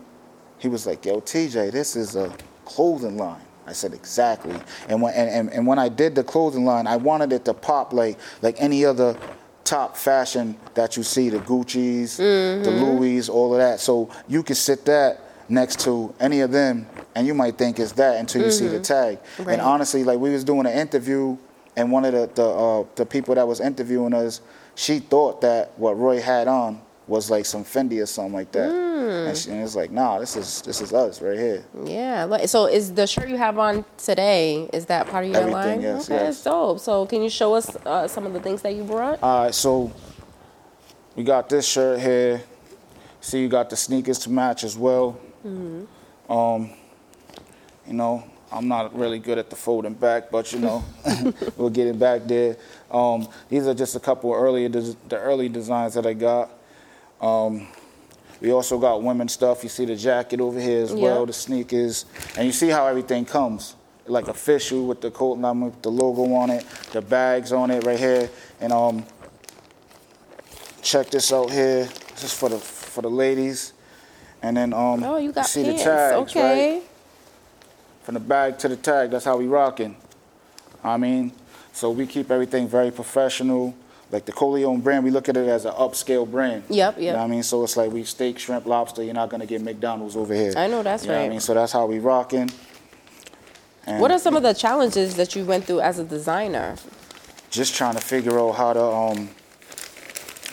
he 0.59 0.69
was 0.69 0.87
like, 0.87 1.05
"Yo, 1.05 1.21
TJ, 1.21 1.71
this 1.73 1.95
is 1.97 2.17
a 2.17 2.35
clothing 2.65 3.17
line." 3.19 3.43
I 3.67 3.73
said, 3.73 3.93
"Exactly." 3.93 4.57
And 4.89 5.03
when 5.03 5.13
and, 5.15 5.29
and, 5.29 5.51
and 5.53 5.67
when 5.67 5.79
I 5.79 5.89
did 5.89 6.15
the 6.15 6.25
clothing 6.25 6.65
line, 6.65 6.87
I 6.87 6.97
wanted 6.97 7.33
it 7.33 7.45
to 7.47 7.55
pop 7.55 7.93
like 7.93 8.19
like 8.41 8.57
any 8.61 8.85
other 8.85 9.17
top 9.65 9.97
fashion 9.97 10.57
that 10.75 10.95
you 10.97 11.03
see, 11.03 11.31
the 11.31 11.39
Gucci's, 11.39 12.19
the 12.19 12.23
Mhm. 12.71 12.81
Louis, 12.99 13.29
all 13.31 13.53
of 13.55 13.59
that. 13.59 13.81
So 13.81 14.11
you 14.29 14.43
could 14.43 14.59
sit 14.59 14.85
that 14.85 15.21
next 15.49 15.81
to 15.81 16.15
any 16.21 16.41
of 16.41 16.51
them, 16.51 16.87
and 17.15 17.27
you 17.27 17.35
might 17.35 17.59
think 17.59 17.79
it's 17.79 17.93
that 17.93 18.17
until 18.17 18.43
you 18.43 18.51
see 18.51 18.67
the 18.69 18.79
Mhm. 18.81 18.83
tag. 18.85 19.19
Right. 19.39 19.53
And 19.55 19.63
honestly, 19.63 20.05
like 20.05 20.19
we 20.19 20.31
was 20.31 20.45
doing 20.45 20.67
an 20.67 20.73
interview, 20.73 21.37
and 21.77 21.91
one 21.93 22.05
of 22.05 22.13
the 22.13 22.31
the, 22.35 22.47
uh, 22.49 22.85
the 22.95 23.05
people 23.07 23.35
that 23.35 23.47
was 23.47 23.61
interviewing 23.61 24.15
us, 24.15 24.41
she 24.75 24.99
thought 25.01 25.41
that 25.43 25.73
what 25.77 25.99
Roy 25.99 26.21
had 26.21 26.49
on 26.49 26.81
was 27.07 27.31
like 27.31 27.45
some 27.45 27.63
Fendi 27.65 28.03
or 28.03 28.07
something 28.07 28.33
like 28.33 28.51
that. 28.53 28.71
Mm. 28.71 29.29
And, 29.29 29.37
she, 29.37 29.51
and 29.51 29.63
it's 29.63 29.77
like, 29.77 29.91
nah, 29.91 30.19
this 30.19 30.37
is 30.37 30.63
this 30.63 30.81
is 30.81 30.95
us 30.95 31.21
right 31.21 31.39
here. 31.39 31.63
Yeah. 31.85 32.47
So 32.47 32.65
is 32.65 32.93
the 32.95 33.07
shirt 33.07 33.29
you 33.29 33.37
have 33.37 33.59
on 33.59 33.85
today? 33.99 34.71
Is 34.73 34.87
that 34.87 35.07
part 35.09 35.25
of 35.27 35.31
your 35.31 35.41
Everything, 35.41 35.53
line? 35.53 35.81
yes, 35.83 36.05
okay, 36.11 36.25
yes. 36.25 36.37
it's 36.37 36.45
dope. 36.45 36.81
So 36.81 37.05
can 37.05 37.23
you 37.23 37.29
show 37.29 37.55
us 37.55 37.69
uh, 37.85 38.09
some 38.09 38.25
of 38.25 38.33
the 38.33 38.41
things 38.41 38.63
that 38.63 38.75
you 38.75 38.85
brought? 38.85 39.23
All 39.23 39.45
right, 39.45 39.55
so 39.55 39.93
we 41.15 41.23
got 41.25 41.51
this 41.51 41.67
shirt 41.67 42.01
here. 42.01 42.43
See, 43.21 43.41
you 43.41 43.49
got 43.49 43.69
the 43.71 43.77
sneakers 43.77 44.19
to 44.21 44.31
match 44.31 44.65
as 44.65 44.77
well. 44.79 45.17
Mhm. 45.45 45.87
Um, 46.29 46.71
you 47.87 47.93
know, 47.95 48.25
I'm 48.51 48.67
not 48.69 48.97
really 48.97 49.19
good 49.19 49.37
at 49.39 49.51
the 49.51 49.57
folding 49.57 49.95
back, 49.95 50.31
but 50.31 50.53
you 50.53 50.59
know, 50.61 50.85
we'll 51.57 51.71
get 51.71 51.87
it 51.87 51.99
back 51.99 52.23
there. 52.25 52.57
Um, 52.91 53.29
these 53.49 53.67
are 53.67 53.75
just 53.75 53.95
a 53.97 54.01
couple 54.01 54.35
of 54.35 54.41
earlier 54.41 54.69
des- 54.69 54.97
the 55.09 55.19
early 55.19 55.49
designs 55.49 55.95
that 55.95 56.07
I 56.07 56.15
got. 56.15 56.51
Um, 57.21 57.67
we 58.41 58.53
also 58.53 58.79
got 58.79 59.03
women 59.03 59.29
stuff. 59.29 59.63
You 59.63 59.69
see 59.69 59.85
the 59.85 59.97
jacket 59.97 60.41
over 60.41 60.59
here 60.61 60.83
as 60.83 60.93
well, 60.93 61.21
Yeah. 61.21 61.25
the 61.27 61.33
sneakers, 61.33 62.05
and 62.37 62.47
you 62.47 62.53
see 62.53 62.69
how 62.69 62.87
everything 62.87 63.25
comes 63.25 63.77
like 64.07 64.29
official 64.29 64.87
with 64.87 65.01
the 65.01 65.11
coat 65.11 65.39
line 65.39 65.61
with 65.63 65.81
the 65.83 65.91
logo 65.91 66.33
on 66.35 66.51
it, 66.51 66.65
the 66.93 67.01
bags 67.01 67.53
on 67.53 67.71
it 67.71 67.85
right 67.85 67.99
here, 67.99 68.29
and 68.61 68.73
um, 68.73 69.05
check 70.83 71.11
this 71.11 71.33
out 71.33 71.51
here. 71.51 71.85
This 72.15 72.25
is 72.25 72.33
for 72.33 72.49
the 72.49 72.59
for 72.59 73.03
the 73.03 73.11
ladies, 73.11 73.73
and 74.45 74.55
then 74.59 74.75
um, 74.75 75.03
Oh, 75.03 75.17
you 75.17 75.33
got 75.33 75.47
see 75.47 75.65
pants. 75.65 75.83
the 75.85 75.91
tags, 75.91 76.17
okay. 76.31 76.75
right? 76.75 76.83
From 78.03 78.15
the 78.15 78.21
bag 78.21 78.59
to 78.59 78.69
the 78.69 78.77
tag, 78.77 79.11
that's 79.11 79.25
how 79.25 79.39
we 79.39 79.47
rocking. 79.47 79.97
I 80.85 80.99
mean, 80.99 81.33
so 81.73 81.91
we 81.91 82.07
keep 82.07 82.31
everything 82.31 82.69
very 82.69 82.91
professional. 82.91 83.75
Like 84.13 84.27
the 84.27 84.33
Coleon 84.33 84.81
brand, 84.83 85.03
we 85.03 85.11
look 85.11 85.31
at 85.31 85.37
it 85.39 85.49
as 85.49 85.65
an 85.65 85.73
upscale 85.73 86.31
brand. 86.31 86.65
Yep, 86.69 86.99
You 87.01 87.13
know 87.13 87.19
what 87.19 87.25
I 87.25 87.27
mean? 87.27 87.43
So 87.43 87.65
it's 87.65 87.77
like 87.79 87.91
we 87.91 88.05
steak, 88.05 88.39
shrimp, 88.39 88.67
lobster. 88.67 89.03
You're 89.03 89.15
not 89.15 89.31
gonna 89.31 89.47
get 89.47 89.63
McDonald's 89.63 90.15
over 90.15 90.35
here. 90.35 90.53
I 90.57 90.67
know 90.67 90.83
that's 90.83 91.05
you 91.05 91.09
Know 91.09 91.15
what 91.15 91.21
right. 91.21 91.27
I 91.27 91.31
mean? 91.31 91.41
So 91.41 91.55
that's 91.55 91.73
how 91.73 91.87
we 91.87 91.99
rocking. 91.99 92.51
And 93.87 93.99
What 94.01 94.11
are 94.11 94.19
some 94.19 94.37
of 94.37 94.43
the 94.43 94.53
challenges 94.53 95.17
that 95.17 95.35
you 95.35 95.45
went 95.47 95.65
through 95.65 95.81
as 95.81 95.99
a 95.99 96.05
designer? 96.05 96.77
just 97.51 97.75
trying 97.77 97.95
to 97.95 98.01
figure 98.01 98.37
out 98.41 98.51
how 98.57 98.73
to 98.73 98.83
um 98.83 99.29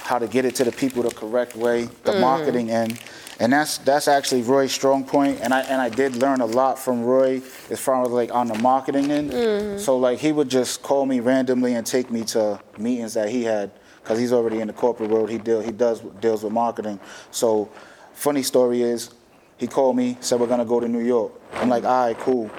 how 0.03 0.19
to 0.19 0.27
get 0.27 0.45
it 0.45 0.53
to 0.55 0.63
the 0.63 0.71
people 0.71 1.01
the 1.03 1.09
correct 1.09 1.55
way, 1.55 1.89
the 2.03 2.11
Mm. 2.13 2.21
marketing 2.21 2.69
end. 2.71 2.99
And 3.41 3.51
that's 3.51 3.79
that's 3.79 4.07
actually 4.07 4.43
Roy's 4.43 4.71
strong 4.71 5.03
point, 5.03 5.39
and 5.41 5.51
I 5.51 5.61
and 5.61 5.81
I 5.81 5.89
did 5.89 6.15
learn 6.15 6.41
a 6.41 6.45
lot 6.45 6.77
from 6.77 7.03
Roy 7.03 7.41
as 7.71 7.79
far 7.79 8.03
as 8.03 8.09
like 8.09 8.31
on 8.33 8.47
the 8.47 8.57
marketing 8.59 9.09
end. 9.11 9.31
Mhm. 9.31 9.79
So 9.79 9.97
like 9.97 10.19
he 10.19 10.31
would 10.31 10.47
just 10.47 10.83
call 10.83 11.05
me 11.07 11.19
randomly 11.21 11.73
and 11.73 11.83
take 11.85 12.11
me 12.11 12.23
to 12.35 12.59
meetings 12.77 13.15
that 13.15 13.29
he 13.29 13.43
had 13.43 13.71
because 14.03 14.19
he's 14.19 14.31
already 14.31 14.59
in 14.61 14.67
the 14.67 14.73
corporate 14.73 15.09
world. 15.09 15.29
He 15.31 15.39
deal 15.39 15.59
he 15.61 15.71
does 15.71 16.01
deals 16.19 16.43
with 16.43 16.53
marketing. 16.53 16.99
So 17.31 17.69
funny 18.13 18.43
story 18.43 18.83
is 18.83 19.09
he 19.57 19.65
called 19.65 19.95
me 19.95 20.17
said 20.19 20.39
we're 20.39 20.45
gonna 20.53 20.63
go 20.65 20.79
to 20.79 20.87
New 20.87 21.03
York. 21.03 21.31
I'm 21.55 21.67
like 21.69 21.83
all 21.83 22.05
right 22.07 22.19
cool. 22.19 22.51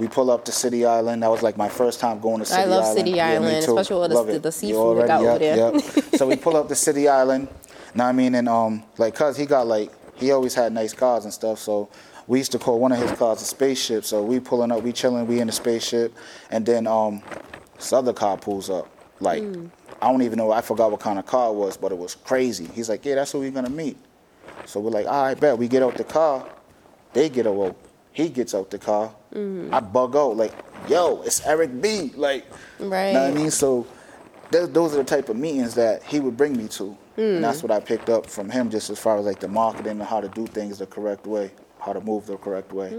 We 0.00 0.08
pull 0.08 0.30
up 0.32 0.44
to 0.46 0.52
City 0.52 0.84
Island. 0.84 1.22
That 1.22 1.30
was 1.30 1.42
like 1.44 1.56
my 1.56 1.68
first 1.68 2.00
time 2.00 2.18
going 2.20 2.40
to 2.40 2.44
City 2.46 2.62
Island. 2.62 2.72
I 2.72 2.76
Island. 2.76 2.88
love 2.88 2.98
City 2.98 3.10
Yeah, 3.16 3.28
Island, 3.28 3.56
especially 3.58 4.00
with 4.08 4.26
the- 4.32 4.38
the 4.40 4.52
seafood 4.52 4.98
they 5.02 5.06
got 5.06 5.20
already- 5.22 5.46
over 5.50 5.56
there. 5.56 5.74
yep. 5.74 6.14
so 6.16 6.26
we 6.26 6.34
pull 6.36 6.56
up 6.56 6.66
to 6.68 6.74
City 6.74 7.06
Island. 7.08 7.46
Know 7.94 8.04
what 8.04 8.10
I 8.10 8.12
mean? 8.12 8.34
And 8.34 8.46
um, 8.48 8.82
like, 8.98 9.14
cause 9.14 9.36
he 9.38 9.46
got 9.46 9.66
like 9.68 9.90
he 10.16 10.30
always 10.32 10.54
had 10.54 10.72
nice 10.72 10.92
cars 10.92 11.24
and 11.24 11.32
stuff. 11.32 11.58
So 11.58 11.88
we 12.26 12.38
used 12.38 12.52
to 12.52 12.58
call 12.58 12.78
one 12.80 12.92
of 12.92 12.98
his 12.98 13.12
cars 13.12 13.40
a 13.42 13.44
spaceship. 13.44 14.04
So 14.04 14.22
we 14.22 14.40
pulling 14.40 14.72
up, 14.72 14.82
we 14.82 14.92
chilling, 14.92 15.26
we 15.26 15.40
in 15.40 15.46
the 15.46 15.52
spaceship, 15.52 16.14
and 16.50 16.64
then 16.66 16.86
um, 16.86 17.22
this 17.76 17.92
other 17.92 18.12
car 18.12 18.36
pulls 18.36 18.70
up. 18.70 18.88
Like 19.20 19.42
I 20.02 20.10
don't 20.10 20.22
even 20.22 20.38
know, 20.38 20.50
I 20.52 20.60
forgot 20.60 20.90
what 20.90 21.00
kind 21.00 21.18
of 21.18 21.26
car 21.26 21.50
it 21.50 21.54
was, 21.54 21.76
but 21.76 21.90
it 21.92 21.98
was 21.98 22.14
crazy. 22.16 22.68
He's 22.74 22.88
like, 22.88 23.04
yeah, 23.04 23.14
that's 23.16 23.32
who 23.32 23.40
we're 23.40 23.50
gonna 23.50 23.70
meet. 23.70 23.96
So 24.66 24.80
we're 24.80 24.90
like, 24.90 25.06
all 25.06 25.22
right, 25.24 25.38
bet. 25.38 25.56
We 25.56 25.68
get 25.68 25.82
out 25.82 25.96
the 25.96 26.04
car. 26.04 26.46
They 27.12 27.28
get 27.28 27.46
out. 27.46 27.76
He 28.12 28.28
gets 28.28 28.54
out 28.54 28.70
the 28.70 28.78
car. 28.78 29.14
I 29.34 29.80
bug 29.80 30.16
out 30.16 30.36
like, 30.36 30.52
yo, 30.88 31.22
it's 31.22 31.44
Eric 31.46 31.80
B. 31.82 32.12
Like, 32.16 32.46
Right. 32.78 33.12
know 33.12 33.22
what 33.22 33.30
I 33.30 33.34
mean? 33.34 33.50
So 33.50 33.86
th- 34.52 34.70
those 34.70 34.94
are 34.94 34.98
the 34.98 35.04
type 35.04 35.28
of 35.28 35.36
meetings 35.36 35.74
that 35.74 36.02
he 36.02 36.20
would 36.20 36.36
bring 36.36 36.56
me 36.56 36.68
to. 36.68 36.96
And 37.16 37.42
that's 37.42 37.62
what 37.62 37.72
I 37.72 37.80
picked 37.80 38.10
up 38.10 38.26
from 38.26 38.50
him 38.50 38.68
just 38.70 38.90
as 38.90 38.98
far 38.98 39.16
as 39.18 39.24
like 39.24 39.40
the 39.40 39.48
marketing 39.48 39.92
and 39.92 40.02
how 40.02 40.20
to 40.20 40.28
do 40.28 40.46
things 40.46 40.78
the 40.78 40.86
correct 40.86 41.26
way, 41.26 41.50
how 41.80 41.94
to 41.94 42.00
move 42.00 42.26
the 42.26 42.36
correct 42.36 42.72
way. 42.72 42.90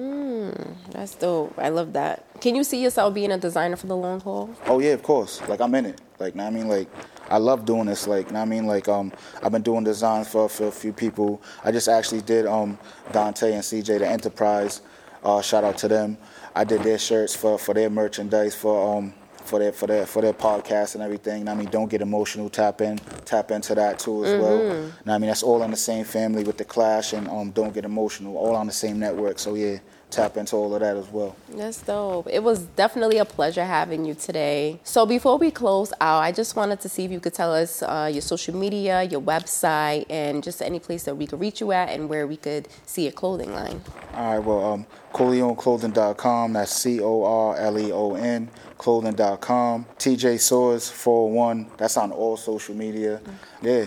That's 0.91 1.13
dope. 1.15 1.53
I 1.57 1.69
love 1.69 1.93
that. 1.93 2.25
Can 2.41 2.55
you 2.55 2.63
see 2.63 2.81
yourself 2.81 3.13
being 3.13 3.31
a 3.31 3.37
designer 3.37 3.75
for 3.75 3.85
the 3.87 3.95
long 3.95 4.19
haul? 4.21 4.49
Oh 4.65 4.79
yeah, 4.79 4.93
of 4.93 5.03
course. 5.03 5.41
Like 5.47 5.61
I'm 5.61 5.75
in 5.75 5.85
it. 5.85 6.01
Like 6.19 6.33
know 6.35 6.43
what 6.45 6.53
I 6.53 6.55
mean, 6.55 6.67
like 6.67 6.89
I 7.29 7.37
love 7.37 7.65
doing 7.65 7.85
this. 7.85 8.07
Like 8.07 8.31
know 8.31 8.39
what 8.39 8.45
I 8.47 8.49
mean, 8.49 8.65
like 8.65 8.87
um 8.87 9.13
I've 9.43 9.51
been 9.51 9.61
doing 9.61 9.83
designs 9.83 10.27
for, 10.29 10.49
for 10.49 10.67
a 10.67 10.71
few 10.71 10.93
people. 10.93 11.41
I 11.63 11.71
just 11.71 11.87
actually 11.87 12.21
did 12.21 12.47
um 12.47 12.79
Dante 13.11 13.53
and 13.53 13.61
CJ 13.61 13.99
the 13.99 14.07
Enterprise. 14.07 14.81
Uh, 15.23 15.41
shout 15.41 15.63
out 15.63 15.77
to 15.79 15.87
them. 15.87 16.17
I 16.55 16.63
did 16.63 16.81
their 16.81 16.97
shirts 16.97 17.35
for, 17.35 17.59
for 17.59 17.73
their 17.75 17.89
merchandise 17.91 18.55
for 18.55 18.97
um 18.97 19.13
for 19.47 19.59
their 19.59 19.71
for 19.71 19.87
their 19.87 20.05
for 20.05 20.21
their 20.21 20.33
podcast 20.33 20.95
and 20.95 21.03
everything. 21.03 21.47
I 21.47 21.55
mean, 21.55 21.69
don't 21.69 21.89
get 21.89 22.01
emotional. 22.01 22.49
Tap 22.49 22.81
in, 22.81 22.97
tap 23.25 23.51
into 23.51 23.73
that 23.75 23.99
too 23.99 24.25
as 24.25 24.39
well. 24.41 24.57
Know 24.57 24.91
what 25.03 25.13
I 25.13 25.17
mean, 25.17 25.29
that's 25.29 25.43
all 25.43 25.63
in 25.63 25.71
the 25.71 25.77
same 25.77 26.05
family 26.05 26.43
with 26.43 26.57
the 26.57 26.65
Clash 26.65 27.13
and 27.13 27.27
um 27.29 27.51
don't 27.51 27.73
get 27.73 27.85
emotional. 27.85 28.37
All 28.37 28.55
on 28.55 28.67
the 28.67 28.73
same 28.73 28.99
network. 28.99 29.39
So 29.39 29.55
yeah, 29.55 29.77
tap 30.09 30.37
into 30.37 30.55
all 30.55 30.73
of 30.73 30.81
that 30.81 30.95
as 30.95 31.07
well. 31.09 31.35
That's 31.49 31.81
dope. 31.81 32.27
It 32.29 32.43
was 32.43 32.59
definitely 32.59 33.17
a 33.17 33.25
pleasure 33.25 33.65
having 33.65 34.05
you 34.05 34.13
today. 34.13 34.79
So 34.83 35.05
before 35.05 35.37
we 35.37 35.51
close 35.51 35.91
out, 35.99 36.19
I 36.19 36.31
just 36.31 36.55
wanted 36.55 36.79
to 36.81 36.89
see 36.89 37.05
if 37.05 37.11
you 37.11 37.19
could 37.19 37.33
tell 37.33 37.53
us 37.53 37.81
uh, 37.83 38.09
your 38.11 38.21
social 38.21 38.55
media, 38.55 39.03
your 39.03 39.21
website, 39.21 40.05
and 40.09 40.43
just 40.43 40.61
any 40.61 40.79
place 40.79 41.03
that 41.03 41.15
we 41.15 41.27
could 41.27 41.39
reach 41.39 41.61
you 41.61 41.71
at 41.71 41.89
and 41.89 42.09
where 42.09 42.25
we 42.25 42.37
could 42.37 42.67
see 42.85 43.03
your 43.03 43.11
clothing 43.11 43.53
line. 43.53 43.81
All 44.13 44.37
right, 44.37 44.39
well, 44.39 44.73
um, 44.73 44.85
CorleoneClothing.com. 45.13 46.53
That's 46.53 46.71
C 46.71 46.99
O 47.01 47.23
R 47.23 47.57
L 47.57 47.79
E 47.79 47.91
O 47.91 48.15
N 48.15 48.49
clothing.com. 48.77 49.85
TJ 49.97 50.35
Soares 50.35 50.91
401. 50.91 51.67
That's 51.77 51.97
on 51.97 52.11
all 52.11 52.37
social 52.37 52.75
media. 52.75 53.21
Yeah. 53.61 53.85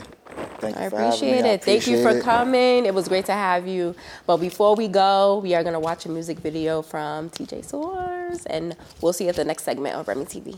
Thank 0.58 0.76
you 0.76 0.82
I 0.82 0.88
for 0.90 0.96
having 0.96 1.08
appreciate 1.08 1.42
me. 1.42 1.48
I 1.48 1.52
it. 1.54 1.64
Thank 1.64 1.86
you 1.86 1.96
for 1.96 2.10
appreciate 2.10 2.20
it. 2.20 2.24
coming. 2.24 2.86
It 2.86 2.94
was 2.94 3.08
great 3.08 3.26
to 3.26 3.32
have 3.32 3.66
you. 3.66 3.94
But 4.26 4.38
before 4.38 4.74
we 4.76 4.88
go, 4.88 5.38
we 5.38 5.54
are 5.54 5.62
going 5.62 5.72
to 5.74 5.80
watch 5.80 6.06
a 6.06 6.08
music 6.08 6.38
video 6.38 6.82
from 6.82 7.30
TJ 7.30 7.66
Soares, 7.70 8.46
and 8.46 8.76
we'll 9.00 9.12
see 9.12 9.24
you 9.24 9.30
at 9.30 9.36
the 9.36 9.44
next 9.44 9.64
segment 9.64 9.96
of 9.96 10.06
Remi 10.08 10.24
TV. 10.24 10.56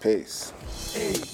Peace. 0.00 0.52
Hey, 0.92 1.12
hey, 1.12 1.18
hey, 1.18 1.29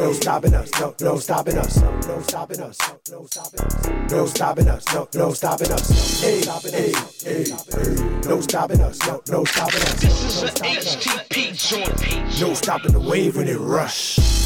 no 0.00 0.12
stopping 0.14 0.54
us, 0.54 0.70
no, 0.80 0.94
no 1.00 1.16
stopping 1.18 1.58
us, 1.58 1.80
no, 1.82 1.90
no 2.08 2.20
stopping 2.22 2.60
us, 2.60 2.78
no, 2.80 2.98
no 3.10 3.26
stopping 3.26 3.60
us, 3.60 4.10
no 4.10 4.26
stopping 4.26 4.68
us, 4.68 4.94
no, 4.94 5.08
no 5.14 5.32
stopping 5.34 5.72
us, 5.72 6.20
hey, 6.22 6.40
hey, 6.70 6.92
hey, 7.22 7.44
hey, 7.44 8.20
no 8.26 8.40
stopping 8.40 8.80
us, 8.80 8.98
no, 9.06 9.20
no 9.28 9.44
stopping 9.44 9.82
us, 9.82 10.02
no, 10.02 10.08
no 10.08 11.52
stopping 11.52 12.22
us, 12.22 12.40
no 12.40 12.54
stopping 12.54 12.92
the 12.92 13.00
wave 13.00 13.36
when 13.36 13.46
it 13.46 13.58
rush. 13.58 14.39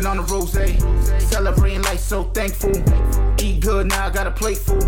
Sipping 0.00 0.06
on 0.06 0.16
the 0.16 0.32
rose, 0.32 0.52
celebrating 1.30 1.82
life, 1.82 2.00
so 2.00 2.24
thankful. 2.24 2.72
Eat 3.38 3.60
good, 3.60 3.88
now 3.88 4.06
I 4.06 4.10
got 4.10 4.26
a 4.26 4.30
plate 4.30 4.58
full. 4.58 4.80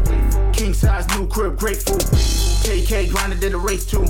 King 0.52 0.74
size, 0.74 1.06
new 1.16 1.26
crib, 1.26 1.58
grateful. 1.58 2.41
KK 2.62 3.10
grinded 3.10 3.40
did 3.40 3.54
a 3.54 3.58
race 3.58 3.84
too. 3.84 4.04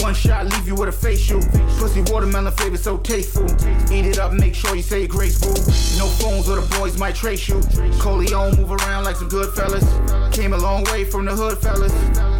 One 0.00 0.14
shot, 0.14 0.46
leave 0.46 0.66
you 0.66 0.74
with 0.74 0.88
a 0.88 0.92
facial. 0.92 1.40
Pussy 1.78 2.02
watermelon 2.10 2.52
flavor, 2.52 2.76
so 2.76 2.96
tasteful. 2.98 3.44
Eat 3.92 4.06
it 4.06 4.18
up, 4.18 4.32
make 4.32 4.54
sure 4.54 4.74
you 4.74 4.82
say 4.82 5.06
grace, 5.06 5.38
boo. 5.40 5.50
No 5.98 6.06
phones 6.06 6.48
or 6.48 6.60
the 6.60 6.76
boys 6.78 6.98
might 6.98 7.14
trace 7.14 7.48
you. 7.48 7.60
Coleon 7.98 8.56
move 8.56 8.72
around 8.72 9.04
like 9.04 9.16
some 9.16 9.28
good 9.28 9.52
fellas. 9.54 9.84
Came 10.34 10.52
a 10.52 10.56
long 10.56 10.84
way 10.84 11.04
from 11.04 11.24
the 11.26 11.32
hood 11.32 11.58
fellas. 11.58 11.92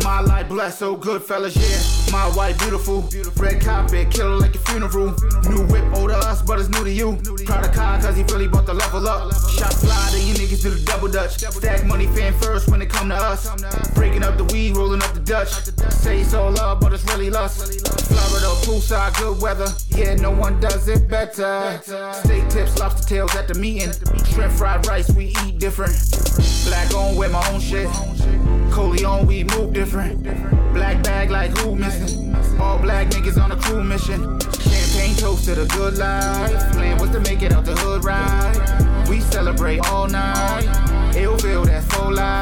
My 0.03 0.21
life 0.21 0.49
blessed, 0.49 0.79
so 0.79 0.97
good 0.97 1.23
fellas, 1.23 1.57
yeah. 1.57 2.13
My 2.13 2.35
wife 2.35 2.59
beautiful. 2.59 3.09
Red 3.37 3.61
carpet, 3.61 4.11
killer 4.11 4.37
like 4.37 4.55
a 4.55 4.59
funeral. 4.59 5.15
New 5.51 5.67
whip, 5.67 5.85
old 5.97 6.11
to 6.11 6.17
us, 6.17 6.43
but 6.43 6.59
it's 6.59 6.69
new 6.69 6.85
to 6.85 6.91
you. 6.91 7.19
Proud 7.45 7.67
of 7.67 7.73
Kai, 7.73 8.01
cause 8.01 8.17
he 8.17 8.23
really 8.25 8.49
bought 8.49 8.67
the 8.67 8.75
level 8.75 9.07
up. 9.07 9.33
Shot 9.51 9.75
fly, 9.75 10.11
you 10.25 10.35
niggas 10.35 10.63
do 10.63 10.71
the 10.71 10.85
double 10.85 11.09
dutch. 11.09 11.39
Stack 11.39 11.85
money 11.85 12.07
fan 12.07 12.33
first 12.35 12.69
when 12.71 12.81
it 12.81 12.89
come 12.89 13.09
to 13.09 13.15
us. 13.15 13.49
Breaking 13.93 14.23
up 14.23 14.39
the 14.39 14.45
weed, 14.45 14.77
rolling 14.77 15.03
up 15.03 15.13
the 15.13 15.21
Dutch. 15.41 15.93
Say 15.93 16.37
all 16.37 16.51
love, 16.53 16.81
but 16.81 16.93
it's 16.93 17.05
really 17.05 17.31
lust. 17.31 17.83
Florida, 18.09 18.47
poolside, 18.67 19.17
good 19.19 19.41
weather. 19.41 19.69
Yeah, 19.89 20.15
no 20.17 20.31
one 20.31 20.61
does 20.61 20.87
it 20.87 21.09
better. 21.09 21.81
Steak 21.83 22.49
tips, 22.51 22.79
lobster 22.79 23.09
tails 23.09 23.35
at 23.35 23.49
the 23.49 23.55
meeting. 23.55 23.91
Shrimp 24.33 24.53
fried 24.53 24.87
rice, 24.87 25.11
we 25.13 25.35
eat 25.45 25.59
different. 25.59 25.97
Black 26.67 26.93
on 26.95 27.17
with 27.17 27.33
my 27.33 27.43
own 27.51 27.61
shit. 27.61 27.89
Coleon, 28.71 29.27
we 29.27 29.45
move 29.45 29.73
different. 29.73 30.23
Black 30.75 31.03
bag 31.03 31.31
like 31.31 31.57
who 31.59 31.75
missing? 31.75 32.35
All 32.61 32.79
black 32.79 33.09
niggas 33.09 33.43
on 33.43 33.51
a 33.53 33.57
crew 33.57 33.83
mission. 33.83 34.39
Champagne 34.61 35.17
toast 35.17 35.47
to 35.47 35.55
the 35.55 35.67
good 35.75 35.97
life. 35.97 36.73
Plan 36.73 36.99
was 36.99 37.11
to 37.11 37.21
make 37.21 37.41
it 37.41 37.53
out 37.53 37.65
the 37.65 37.75
hood 37.77 38.05
right. 38.05 39.09
We 39.09 39.21
celebrate 39.21 39.81
all 39.89 40.07
night. 40.07 41.17
It'll 41.17 41.39
feel 41.39 41.65
that 41.65 41.85
full 41.85 42.13
life. 42.13 42.40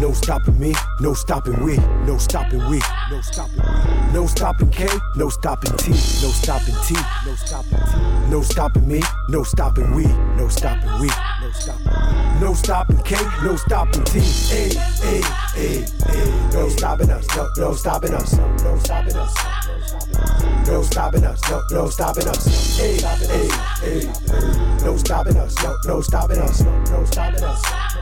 No 0.00 0.12
stopping 0.14 0.58
me, 0.58 0.74
no 1.00 1.12
stopping 1.12 1.62
we, 1.62 1.76
no 2.06 2.16
stopping 2.16 2.66
we, 2.70 2.80
no 3.10 3.20
stopping 3.20 3.60
we. 3.60 4.12
No 4.14 4.26
stopping 4.26 4.70
K, 4.70 4.88
no 5.14 5.28
stopping 5.28 5.76
T, 5.76 5.90
no 5.90 6.30
stopping 6.30 6.74
T, 6.86 6.94
no 7.26 7.34
stopping 7.34 7.78
T. 7.78 8.30
No 8.30 8.40
stopping 8.40 8.88
me, 8.88 9.02
no 9.28 9.42
stopping 9.42 9.94
we, 9.94 10.06
no 10.38 10.48
stopping 10.48 10.90
we, 11.00 11.08
no 11.42 11.50
stopping. 11.52 12.40
No 12.40 12.54
stopping 12.54 12.96
K, 13.02 13.16
no 13.44 13.56
stopping 13.56 14.02
T. 14.04 14.20
Hey, 14.20 14.70
hey, 15.02 15.20
hey, 15.54 15.84
hey. 16.06 16.50
No 16.54 16.70
stopping 16.70 17.10
us, 17.10 17.26
no, 17.36 17.50
no 17.58 17.74
stopping 17.74 18.14
us, 18.14 18.32
no, 18.38 18.78
stopping 18.78 19.16
us, 19.16 19.34
no 19.36 19.36
stopping 19.36 20.04
us. 20.16 20.66
No 20.66 20.82
stopping 20.82 21.24
us, 21.24 21.40
no, 21.50 21.62
no 21.72 21.88
stopping 21.90 22.26
us. 22.26 22.78
Hey, 22.78 22.96
hey, 22.96 23.48
hey, 23.82 24.00
hey. 24.00 24.82
No 24.82 24.96
stopping 24.96 25.36
us, 25.36 25.54
no, 25.62 25.76
no 25.84 26.00
stopping 26.00 26.38
us, 26.38 26.62
no, 26.62 26.84
no 26.84 27.04
stopping 27.04 27.44
us. 27.44 27.99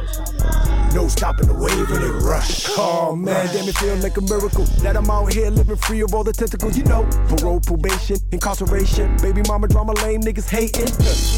No 0.94 1.06
stopping 1.06 1.46
the 1.46 1.54
wave 1.54 1.90
when 1.90 2.02
it 2.02 2.24
rush. 2.24 2.66
Oh 2.78 3.14
man, 3.14 3.46
damn 3.52 3.68
it 3.68 3.76
feel 3.76 3.96
like 3.96 4.16
a 4.16 4.22
miracle 4.22 4.64
that 4.82 4.96
I'm 4.96 5.10
out 5.10 5.32
here 5.32 5.50
living 5.50 5.76
free 5.76 6.00
of 6.00 6.14
all 6.14 6.24
the 6.24 6.32
tentacles. 6.32 6.76
You 6.78 6.84
know, 6.84 7.04
parole, 7.28 7.60
probation, 7.60 8.16
incarceration, 8.32 9.16
baby 9.18 9.42
mama 9.46 9.68
drama, 9.68 9.92
lame 10.04 10.22
niggas 10.22 10.48
hating. 10.48 10.88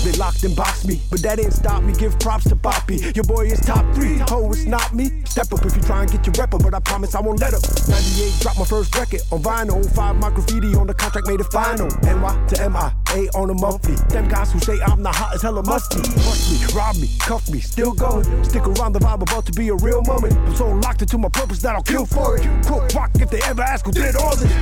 They 0.04 0.16
locked 0.18 0.44
and 0.44 0.54
boxed 0.54 0.86
me, 0.86 1.00
but 1.10 1.20
that 1.22 1.36
didn't 1.36 1.52
stop 1.52 1.82
me. 1.82 1.92
Give 1.94 2.16
props 2.20 2.48
to 2.48 2.56
Poppy. 2.56 2.98
Your 3.14 3.24
boy 3.24 3.46
is 3.46 3.60
top 3.60 3.84
three. 3.94 4.22
Oh, 4.30 4.50
it's 4.52 4.66
not 4.66 4.94
me. 4.94 5.24
Step 5.24 5.52
up 5.52 5.64
if 5.66 5.74
you 5.74 5.82
try 5.82 6.02
and 6.02 6.10
get 6.10 6.24
your 6.26 6.34
rapper, 6.38 6.58
but 6.58 6.72
I 6.72 6.80
promise 6.80 7.14
I 7.14 7.20
won't 7.20 7.40
let 7.40 7.52
up. 7.52 7.62
98 7.88 8.40
dropped 8.40 8.58
my 8.58 8.64
first 8.64 8.94
record 8.94 9.20
on 9.32 9.42
vinyl. 9.42 9.82
Five 9.94 10.16
my 10.16 10.30
graffiti 10.30 10.74
on 10.76 10.86
the 10.86 10.94
contract 10.94 11.26
made 11.26 11.40
it 11.40 11.50
final. 11.50 11.88
NY 12.02 12.46
to 12.48 12.70
MI, 12.70 12.92
A 13.14 13.28
on 13.36 13.50
a 13.50 13.54
monthly. 13.54 13.96
Them 14.08 14.28
guys 14.28 14.52
who 14.52 14.60
say 14.60 14.78
I'm 14.86 15.02
not 15.02 15.14
hot 15.14 15.34
as 15.34 15.42
hella 15.42 15.62
must 15.64 15.90
be. 15.90 16.00
Push 16.00 16.50
me, 16.50 16.74
rob 16.74 16.96
me, 16.96 17.08
cuff 17.18 17.48
me, 17.50 17.60
still 17.60 17.92
going. 17.92 18.24
Stick 18.44 18.66
around 18.66 18.92
the 18.92 19.00
vibe 19.00 19.22
about 19.22 19.46
to 19.46 19.52
be 19.52 19.68
a 19.68 19.74
real 19.74 20.02
moment. 20.02 20.34
I'm 20.34 20.54
so 20.54 20.68
locked 20.68 21.02
into 21.02 21.18
my 21.18 21.28
purpose 21.28 21.60
that 21.62 21.74
I'll 21.74 21.82
kill 21.82 22.06
for 22.06 22.36
it. 22.36 22.46
Quote 22.66 22.94
rock 22.94 23.10
if 23.14 23.30
they 23.30 23.42
ever 23.42 23.62
ask 23.62 23.84
who 23.84 23.92
did 23.92 24.16
all 24.16 24.36
this. 24.36 24.52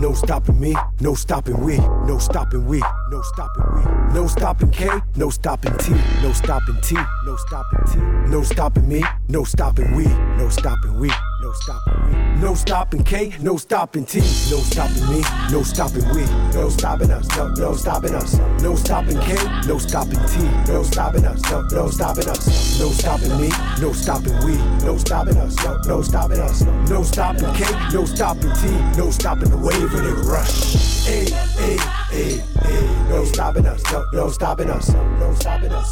No 0.00 0.14
stopping 0.14 0.58
me, 0.58 0.74
no 1.00 1.14
stopping 1.14 1.60
we, 1.60 1.76
no 2.06 2.16
stopping 2.16 2.64
we, 2.64 2.78
no 3.10 3.20
stopping 3.20 3.64
we. 3.74 4.14
No 4.14 4.26
stopping 4.26 4.70
K, 4.70 4.88
no 5.16 5.28
stopping 5.28 5.76
T, 5.76 5.92
no 6.22 6.32
stopping 6.32 6.80
T, 6.80 6.96
no 7.26 7.36
stopping 7.36 7.92
T. 7.92 7.98
No 8.30 8.42
stopping 8.42 8.88
me, 8.88 9.04
no 9.28 9.44
stopping 9.44 9.94
we, 9.94 10.06
no 10.38 10.48
stopping 10.48 10.98
we, 10.98 11.10
no 11.50 11.56
stopping 11.56 12.04
we. 12.06 12.40
No 12.40 12.54
stopping 12.54 13.04
K, 13.04 13.32
no 13.40 13.56
stopping 13.56 14.04
T, 14.04 14.20
no 14.20 14.58
stopping 14.58 15.08
me, 15.10 15.22
no 15.50 15.62
stopping 15.62 16.08
we, 16.14 16.24
no 16.54 16.68
stopping 16.68 17.10
us, 17.10 17.28
no, 17.36 17.48
no 17.48 17.74
stopping 17.74 18.14
us. 18.14 18.38
No 18.62 18.74
stopping 18.76 19.18
K, 19.20 19.34
no 19.66 19.78
stopping 19.78 20.20
T, 20.28 20.42
no 20.68 20.82
stopping 20.82 21.24
us, 21.24 21.42
no, 21.50 21.62
no 21.72 21.88
stopping 21.88 22.28
us. 22.28 22.78
No 22.78 22.88
stopping 22.90 23.36
me, 23.40 23.48
no 23.80 23.92
stopping 23.92 24.36
we, 24.44 24.56
no 24.84 24.96
stopping 24.96 25.36
us, 25.38 25.56
no, 25.64 25.76
no 25.86 26.02
stopping 26.02 26.40
us. 26.40 26.62
No 26.88 27.02
stopping 27.02 27.52
K, 27.54 27.64
no 27.92 28.04
stopping 28.04 28.52
T, 28.54 28.68
no 28.96 29.10
stopping 29.10 29.50
the 29.50 29.58
wave 29.58 29.92
when 29.92 30.06
it 30.06 30.24
rush. 30.24 31.04
Hey, 31.04 31.30
hey, 31.58 31.76
hey, 32.10 32.36
hey, 32.62 33.08
no 33.08 33.24
stopping. 33.24 33.66
us, 33.66 33.82
no, 33.90 34.04
no 34.12 34.28
stopping 34.28 34.70
us, 34.70 34.88
no 34.88 35.34
stopping 35.34 35.72
us, 35.72 35.90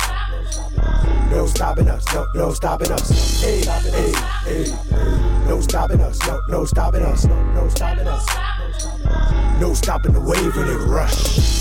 no 1.31 1.47
stopping 1.47 1.89
us, 1.89 2.05
no, 2.15 2.27
no 2.35 2.53
stopping 2.53 2.91
us, 2.93 3.43
hey, 3.43 3.61
hey, 3.65 4.13
hey, 4.45 5.47
no 5.47 5.61
stopping 5.61 6.01
us, 6.01 6.19
no, 6.27 6.41
no 6.49 6.65
stopping 6.65 7.03
us, 7.03 7.25
no, 7.25 7.53
no 7.53 7.69
stopping 7.69 8.09
us, 8.09 8.27
no 9.61 9.75
stopping 9.75 10.13
the 10.13 10.21
wave 10.21 10.57
when 10.57 10.69
it 10.69 10.87
rush. 10.87 11.59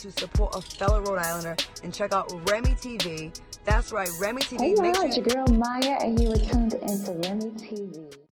to 0.00 0.10
support 0.12 0.54
a 0.56 0.62
fellow 0.62 1.02
Rhode 1.02 1.18
Islander 1.18 1.56
and 1.84 1.92
check 1.92 2.14
out 2.14 2.32
Remi 2.48 2.70
TV. 2.70 3.38
That's 3.64 3.92
right, 3.92 4.08
Remi 4.20 4.42
TV. 4.42 4.60
Hey 4.60 4.74
y'all, 4.74 5.04
it's 5.06 5.16
your 5.16 5.26
girl 5.26 5.46
Maya, 5.48 5.98
and 6.00 6.18
you 6.20 6.30
were 6.30 6.36
tuned 6.36 6.74
into 6.74 7.12
Remi 7.12 7.50
TV. 7.52 8.20